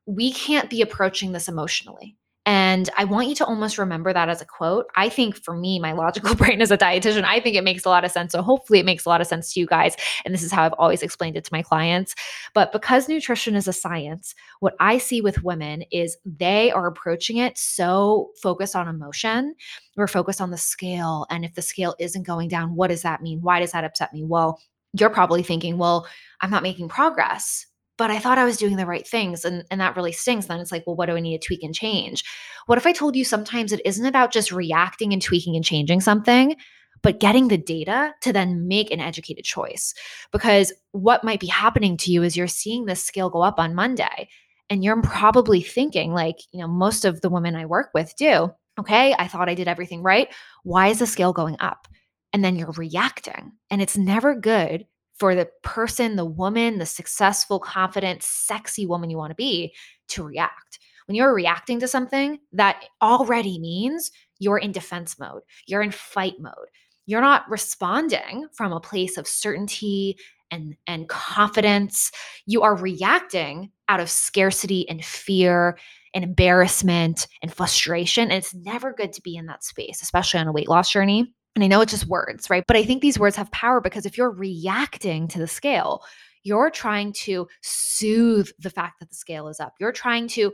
we 0.06 0.32
can't 0.32 0.68
be 0.68 0.82
approaching 0.82 1.32
this 1.32 1.48
emotionally. 1.48 2.16
And 2.44 2.90
I 2.98 3.04
want 3.04 3.28
you 3.28 3.36
to 3.36 3.44
almost 3.44 3.78
remember 3.78 4.12
that 4.12 4.28
as 4.28 4.42
a 4.42 4.44
quote. 4.44 4.86
I 4.96 5.08
think 5.08 5.36
for 5.36 5.56
me, 5.56 5.78
my 5.78 5.92
logical 5.92 6.34
brain 6.36 6.60
as 6.60 6.72
a 6.72 6.78
dietitian, 6.78 7.24
I 7.24 7.38
think 7.38 7.54
it 7.54 7.62
makes 7.62 7.84
a 7.84 7.88
lot 7.88 8.04
of 8.04 8.10
sense. 8.10 8.32
So 8.32 8.42
hopefully 8.42 8.80
it 8.80 8.86
makes 8.86 9.06
a 9.06 9.08
lot 9.08 9.20
of 9.20 9.28
sense 9.28 9.52
to 9.52 9.60
you 9.60 9.66
guys. 9.66 9.94
And 10.24 10.34
this 10.34 10.42
is 10.42 10.50
how 10.50 10.64
I've 10.64 10.72
always 10.74 11.02
explained 11.02 11.36
it 11.36 11.44
to 11.44 11.52
my 11.52 11.62
clients. 11.62 12.14
But 12.52 12.72
because 12.72 13.08
nutrition 13.08 13.54
is 13.54 13.68
a 13.68 13.72
science, 13.72 14.34
what 14.58 14.74
I 14.80 14.98
see 14.98 15.20
with 15.20 15.44
women 15.44 15.84
is 15.92 16.16
they 16.24 16.72
are 16.72 16.88
approaching 16.88 17.36
it 17.36 17.56
so 17.56 18.30
focused 18.42 18.74
on 18.74 18.88
emotion. 18.88 19.54
We're 19.96 20.08
focused 20.08 20.40
on 20.40 20.50
the 20.50 20.58
scale. 20.58 21.26
And 21.30 21.44
if 21.44 21.54
the 21.54 21.62
scale 21.62 21.94
isn't 22.00 22.26
going 22.26 22.48
down, 22.48 22.74
what 22.74 22.88
does 22.88 23.02
that 23.02 23.22
mean? 23.22 23.40
Why 23.40 23.60
does 23.60 23.72
that 23.72 23.84
upset 23.84 24.12
me? 24.12 24.24
Well, 24.24 24.58
you're 24.98 25.10
probably 25.10 25.44
thinking, 25.44 25.78
well, 25.78 26.08
I'm 26.40 26.50
not 26.50 26.64
making 26.64 26.88
progress 26.88 27.66
but 28.02 28.10
I 28.10 28.18
thought 28.18 28.36
I 28.36 28.44
was 28.44 28.56
doing 28.56 28.74
the 28.74 28.84
right 28.84 29.06
things. 29.06 29.44
And, 29.44 29.64
and 29.70 29.80
that 29.80 29.94
really 29.94 30.10
stings. 30.10 30.48
Then 30.48 30.58
it's 30.58 30.72
like, 30.72 30.82
well, 30.88 30.96
what 30.96 31.06
do 31.06 31.14
I 31.14 31.20
need 31.20 31.40
to 31.40 31.46
tweak 31.46 31.62
and 31.62 31.72
change? 31.72 32.24
What 32.66 32.76
if 32.76 32.84
I 32.84 32.90
told 32.90 33.14
you 33.14 33.24
sometimes 33.24 33.70
it 33.70 33.80
isn't 33.84 34.04
about 34.04 34.32
just 34.32 34.50
reacting 34.50 35.12
and 35.12 35.22
tweaking 35.22 35.54
and 35.54 35.64
changing 35.64 36.00
something, 36.00 36.56
but 37.00 37.20
getting 37.20 37.46
the 37.46 37.56
data 37.56 38.12
to 38.22 38.32
then 38.32 38.66
make 38.66 38.90
an 38.90 38.98
educated 38.98 39.44
choice? 39.44 39.94
Because 40.32 40.72
what 40.90 41.22
might 41.22 41.38
be 41.38 41.46
happening 41.46 41.96
to 41.98 42.10
you 42.10 42.24
is 42.24 42.36
you're 42.36 42.48
seeing 42.48 42.86
this 42.86 43.04
scale 43.04 43.30
go 43.30 43.40
up 43.40 43.60
on 43.60 43.72
Monday. 43.72 44.28
And 44.68 44.82
you're 44.82 45.00
probably 45.00 45.62
thinking, 45.62 46.12
like, 46.12 46.38
you 46.50 46.58
know, 46.58 46.66
most 46.66 47.04
of 47.04 47.20
the 47.20 47.30
women 47.30 47.54
I 47.54 47.66
work 47.66 47.90
with 47.94 48.16
do, 48.16 48.50
okay, 48.80 49.14
I 49.16 49.28
thought 49.28 49.48
I 49.48 49.54
did 49.54 49.68
everything 49.68 50.02
right. 50.02 50.26
Why 50.64 50.88
is 50.88 50.98
the 50.98 51.06
scale 51.06 51.32
going 51.32 51.54
up? 51.60 51.86
And 52.32 52.44
then 52.44 52.56
you're 52.56 52.72
reacting. 52.72 53.52
And 53.70 53.80
it's 53.80 53.96
never 53.96 54.34
good 54.34 54.86
for 55.22 55.36
the 55.36 55.48
person, 55.62 56.16
the 56.16 56.24
woman, 56.24 56.78
the 56.78 56.84
successful, 56.84 57.60
confident, 57.60 58.24
sexy 58.24 58.86
woman 58.86 59.08
you 59.08 59.16
want 59.16 59.30
to 59.30 59.36
be 59.36 59.72
to 60.08 60.24
react. 60.24 60.80
When 61.06 61.14
you're 61.14 61.32
reacting 61.32 61.78
to 61.78 61.86
something, 61.86 62.40
that 62.54 62.82
already 63.00 63.60
means 63.60 64.10
you're 64.40 64.58
in 64.58 64.72
defense 64.72 65.20
mode, 65.20 65.42
you're 65.68 65.80
in 65.80 65.92
fight 65.92 66.40
mode. 66.40 66.66
You're 67.06 67.20
not 67.20 67.48
responding 67.48 68.48
from 68.52 68.72
a 68.72 68.80
place 68.80 69.16
of 69.16 69.28
certainty 69.28 70.16
and, 70.50 70.74
and 70.88 71.08
confidence. 71.08 72.10
You 72.46 72.62
are 72.62 72.74
reacting 72.74 73.70
out 73.88 74.00
of 74.00 74.10
scarcity 74.10 74.88
and 74.88 75.04
fear 75.04 75.78
and 76.14 76.24
embarrassment 76.24 77.28
and 77.42 77.54
frustration. 77.54 78.24
And 78.24 78.38
it's 78.38 78.54
never 78.56 78.92
good 78.92 79.12
to 79.12 79.22
be 79.22 79.36
in 79.36 79.46
that 79.46 79.62
space, 79.62 80.02
especially 80.02 80.40
on 80.40 80.48
a 80.48 80.52
weight 80.52 80.68
loss 80.68 80.90
journey. 80.90 81.32
And 81.54 81.62
I 81.62 81.66
know 81.66 81.80
it's 81.80 81.92
just 81.92 82.06
words, 82.06 82.48
right? 82.48 82.64
But 82.66 82.76
I 82.76 82.84
think 82.84 83.02
these 83.02 83.18
words 83.18 83.36
have 83.36 83.50
power 83.50 83.80
because 83.80 84.06
if 84.06 84.16
you're 84.16 84.30
reacting 84.30 85.28
to 85.28 85.38
the 85.38 85.46
scale, 85.46 86.02
you're 86.44 86.70
trying 86.70 87.12
to 87.12 87.46
soothe 87.62 88.48
the 88.58 88.70
fact 88.70 88.98
that 89.00 89.10
the 89.10 89.14
scale 89.14 89.48
is 89.48 89.60
up. 89.60 89.74
You're 89.78 89.92
trying 89.92 90.28
to 90.28 90.52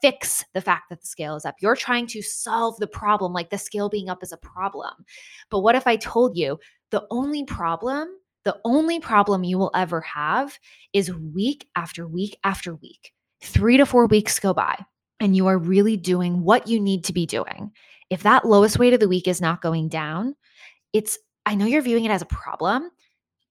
fix 0.00 0.44
the 0.54 0.60
fact 0.60 0.84
that 0.90 1.00
the 1.00 1.06
scale 1.06 1.36
is 1.36 1.44
up. 1.44 1.56
You're 1.60 1.76
trying 1.76 2.06
to 2.08 2.22
solve 2.22 2.76
the 2.78 2.86
problem, 2.86 3.32
like 3.32 3.50
the 3.50 3.58
scale 3.58 3.88
being 3.88 4.08
up 4.08 4.22
is 4.22 4.32
a 4.32 4.38
problem. 4.38 4.92
But 5.50 5.60
what 5.60 5.74
if 5.74 5.86
I 5.86 5.96
told 5.96 6.36
you 6.36 6.58
the 6.90 7.06
only 7.10 7.44
problem, 7.44 8.08
the 8.44 8.58
only 8.64 9.00
problem 9.00 9.44
you 9.44 9.58
will 9.58 9.72
ever 9.74 10.00
have 10.00 10.58
is 10.92 11.12
week 11.12 11.68
after 11.76 12.06
week 12.06 12.38
after 12.44 12.74
week? 12.76 13.12
Three 13.42 13.76
to 13.76 13.84
four 13.84 14.06
weeks 14.06 14.38
go 14.38 14.54
by, 14.54 14.78
and 15.20 15.36
you 15.36 15.48
are 15.48 15.58
really 15.58 15.96
doing 15.96 16.42
what 16.44 16.68
you 16.68 16.80
need 16.80 17.04
to 17.04 17.12
be 17.12 17.26
doing 17.26 17.72
if 18.10 18.22
that 18.22 18.44
lowest 18.44 18.78
weight 18.78 18.94
of 18.94 19.00
the 19.00 19.08
week 19.08 19.28
is 19.28 19.40
not 19.40 19.62
going 19.62 19.88
down, 19.88 20.34
it's, 20.92 21.18
I 21.44 21.54
know 21.54 21.66
you're 21.66 21.82
viewing 21.82 22.04
it 22.04 22.10
as 22.10 22.22
a 22.22 22.26
problem. 22.26 22.90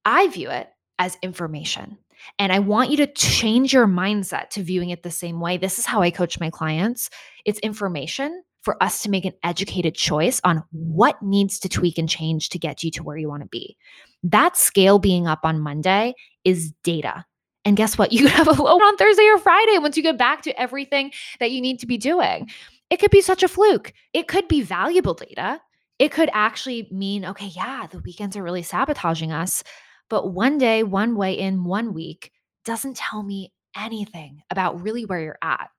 I 0.05 0.27
view 0.27 0.49
it 0.49 0.69
as 0.99 1.17
information. 1.21 1.97
And 2.39 2.51
I 2.51 2.59
want 2.59 2.89
you 2.89 2.97
to 2.97 3.07
change 3.07 3.73
your 3.73 3.87
mindset 3.87 4.49
to 4.51 4.63
viewing 4.63 4.89
it 4.89 5.03
the 5.03 5.11
same 5.11 5.39
way. 5.39 5.57
This 5.57 5.79
is 5.79 5.85
how 5.85 6.01
I 6.01 6.11
coach 6.11 6.39
my 6.39 6.49
clients 6.49 7.09
it's 7.45 7.59
information 7.59 8.41
for 8.63 8.81
us 8.81 9.03
to 9.03 9.11
make 9.11 9.25
an 9.25 9.33
educated 9.43 9.93
choice 9.93 10.41
on 10.43 10.63
what 10.71 11.21
needs 11.21 11.59
to 11.59 11.69
tweak 11.69 11.99
and 11.99 12.09
change 12.09 12.49
to 12.49 12.57
get 12.57 12.83
you 12.83 12.89
to 12.89 13.03
where 13.03 13.17
you 13.17 13.29
want 13.29 13.43
to 13.43 13.49
be. 13.49 13.77
That 14.23 14.57
scale 14.57 14.97
being 14.97 15.27
up 15.27 15.41
on 15.43 15.59
Monday 15.59 16.15
is 16.43 16.71
data. 16.83 17.25
And 17.63 17.77
guess 17.77 17.97
what? 17.97 18.11
You 18.15 18.23
could 18.23 18.31
have 18.31 18.47
a 18.47 18.61
low 18.61 18.77
on 18.77 18.97
Thursday 18.97 19.27
or 19.27 19.37
Friday 19.37 19.77
once 19.77 19.95
you 19.95 20.03
get 20.03 20.17
back 20.17 20.41
to 20.43 20.59
everything 20.59 21.11
that 21.39 21.51
you 21.51 21.61
need 21.61 21.79
to 21.79 21.85
be 21.85 21.97
doing. 21.97 22.49
It 22.89 22.99
could 22.99 23.11
be 23.11 23.21
such 23.21 23.43
a 23.43 23.47
fluke. 23.47 23.93
It 24.13 24.27
could 24.27 24.47
be 24.47 24.61
valuable 24.61 25.13
data. 25.13 25.61
It 25.97 26.11
could 26.11 26.29
actually 26.33 26.87
mean, 26.91 27.25
okay, 27.25 27.47
yeah, 27.47 27.87
the 27.89 27.99
weekends 27.99 28.35
are 28.35 28.43
really 28.43 28.63
sabotaging 28.63 29.31
us. 29.31 29.63
But 30.09 30.33
one 30.33 30.57
day, 30.57 30.83
one 30.83 31.15
weigh 31.15 31.37
in 31.37 31.63
one 31.63 31.93
week 31.93 32.31
doesn't 32.63 32.97
tell 32.97 33.23
me 33.23 33.53
anything 33.75 34.41
about 34.51 34.81
really 34.81 35.05
where 35.05 35.21
you're 35.21 35.37
at. 35.41 35.69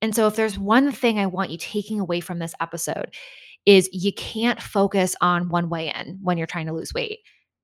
And 0.00 0.14
so 0.14 0.26
if 0.26 0.36
there's 0.36 0.58
one 0.58 0.92
thing 0.92 1.18
I 1.18 1.26
want 1.26 1.50
you 1.50 1.58
taking 1.58 2.00
away 2.00 2.20
from 2.20 2.38
this 2.38 2.54
episode 2.60 3.14
is 3.66 3.90
you 3.92 4.12
can't 4.12 4.62
focus 4.62 5.16
on 5.20 5.48
one 5.48 5.68
way 5.68 5.92
in 5.94 6.18
when 6.22 6.38
you're 6.38 6.46
trying 6.46 6.66
to 6.66 6.72
lose 6.72 6.94
weight. 6.94 7.18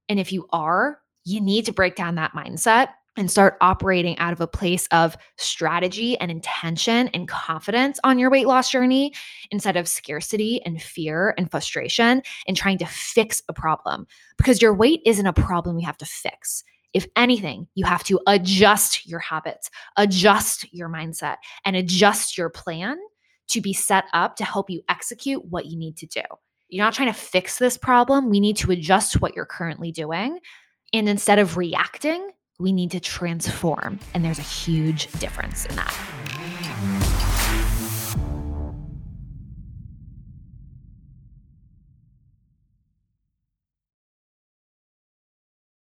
And 0.09 0.19
if 0.19 0.33
you 0.33 0.47
are, 0.53 0.99
you 1.25 1.41
need 1.41 1.67
to 1.67 1.73
break 1.73 1.95
down 1.95 2.17
that 2.17 2.33
mindset 2.33 2.89
and 3.17 3.31
start 3.31 3.57
operating 3.61 4.19
out 4.19 4.33
of 4.33 4.41
a 4.41 4.47
place 4.47 4.87
of 4.91 5.17
strategy 5.37 6.19
and 6.19 6.31
intention 6.31 7.09
and 7.09 7.29
confidence 7.29 8.01
on 8.05 8.19
your 8.19 8.31
weight 8.31 8.47
loss 8.47 8.71
journey 8.71 9.13
instead 9.51 9.77
of 9.77 9.89
scarcity 9.89 10.61
and 10.65 10.83
fear 10.83 11.35
and 11.39 11.51
frustration 11.51 12.23
and 12.47 12.57
trying 12.57 12.79
to 12.79 12.87
fix 12.87 13.43
a 13.49 13.53
problem 13.53 14.07
because 14.37 14.61
your 14.61 14.75
weight 14.75 15.01
isn't 15.07 15.27
a 15.27 15.33
problem 15.33 15.79
you 15.79 15.87
have 15.87 15.99
to 15.99 16.07
fix. 16.07 16.65
If 16.93 17.07
anything, 17.17 17.67
you 17.75 17.85
have 17.87 18.05
to 18.05 18.21
adjust 18.27 19.07
your 19.07 19.19
habits, 19.19 19.69
adjust 19.97 20.73
your 20.73 20.89
mindset, 20.89 21.37
and 21.65 21.75
adjust 21.75 22.39
your 22.39 22.51
plan 22.51 22.99
to 23.49 23.61
be 23.61 23.73
set 23.73 24.05
up 24.13 24.37
to 24.37 24.45
help 24.45 24.71
you 24.71 24.81
execute 24.89 25.45
what 25.45 25.67
you 25.67 25.77
need 25.77 25.97
to 25.99 26.07
do. 26.07 26.23
You're 26.69 26.85
not 26.85 26.95
trying 26.95 27.13
to 27.13 27.19
fix 27.19 27.59
this 27.59 27.77
problem. 27.77 28.31
We 28.31 28.41
need 28.41 28.57
to 28.59 28.71
adjust 28.71 29.21
what 29.21 29.35
you're 29.35 29.45
currently 29.45 29.93
doing. 29.93 30.39
And 30.93 31.09
instead 31.09 31.39
of 31.39 31.57
reacting, 31.57 32.31
we 32.59 32.73
need 32.73 32.91
to 32.93 33.01
transform. 33.01 33.99
And 34.15 34.25
there's 34.25 34.39
a 34.39 34.43
huge 34.43 35.11
difference 35.13 35.67
in 35.67 35.77
that. 35.77 35.95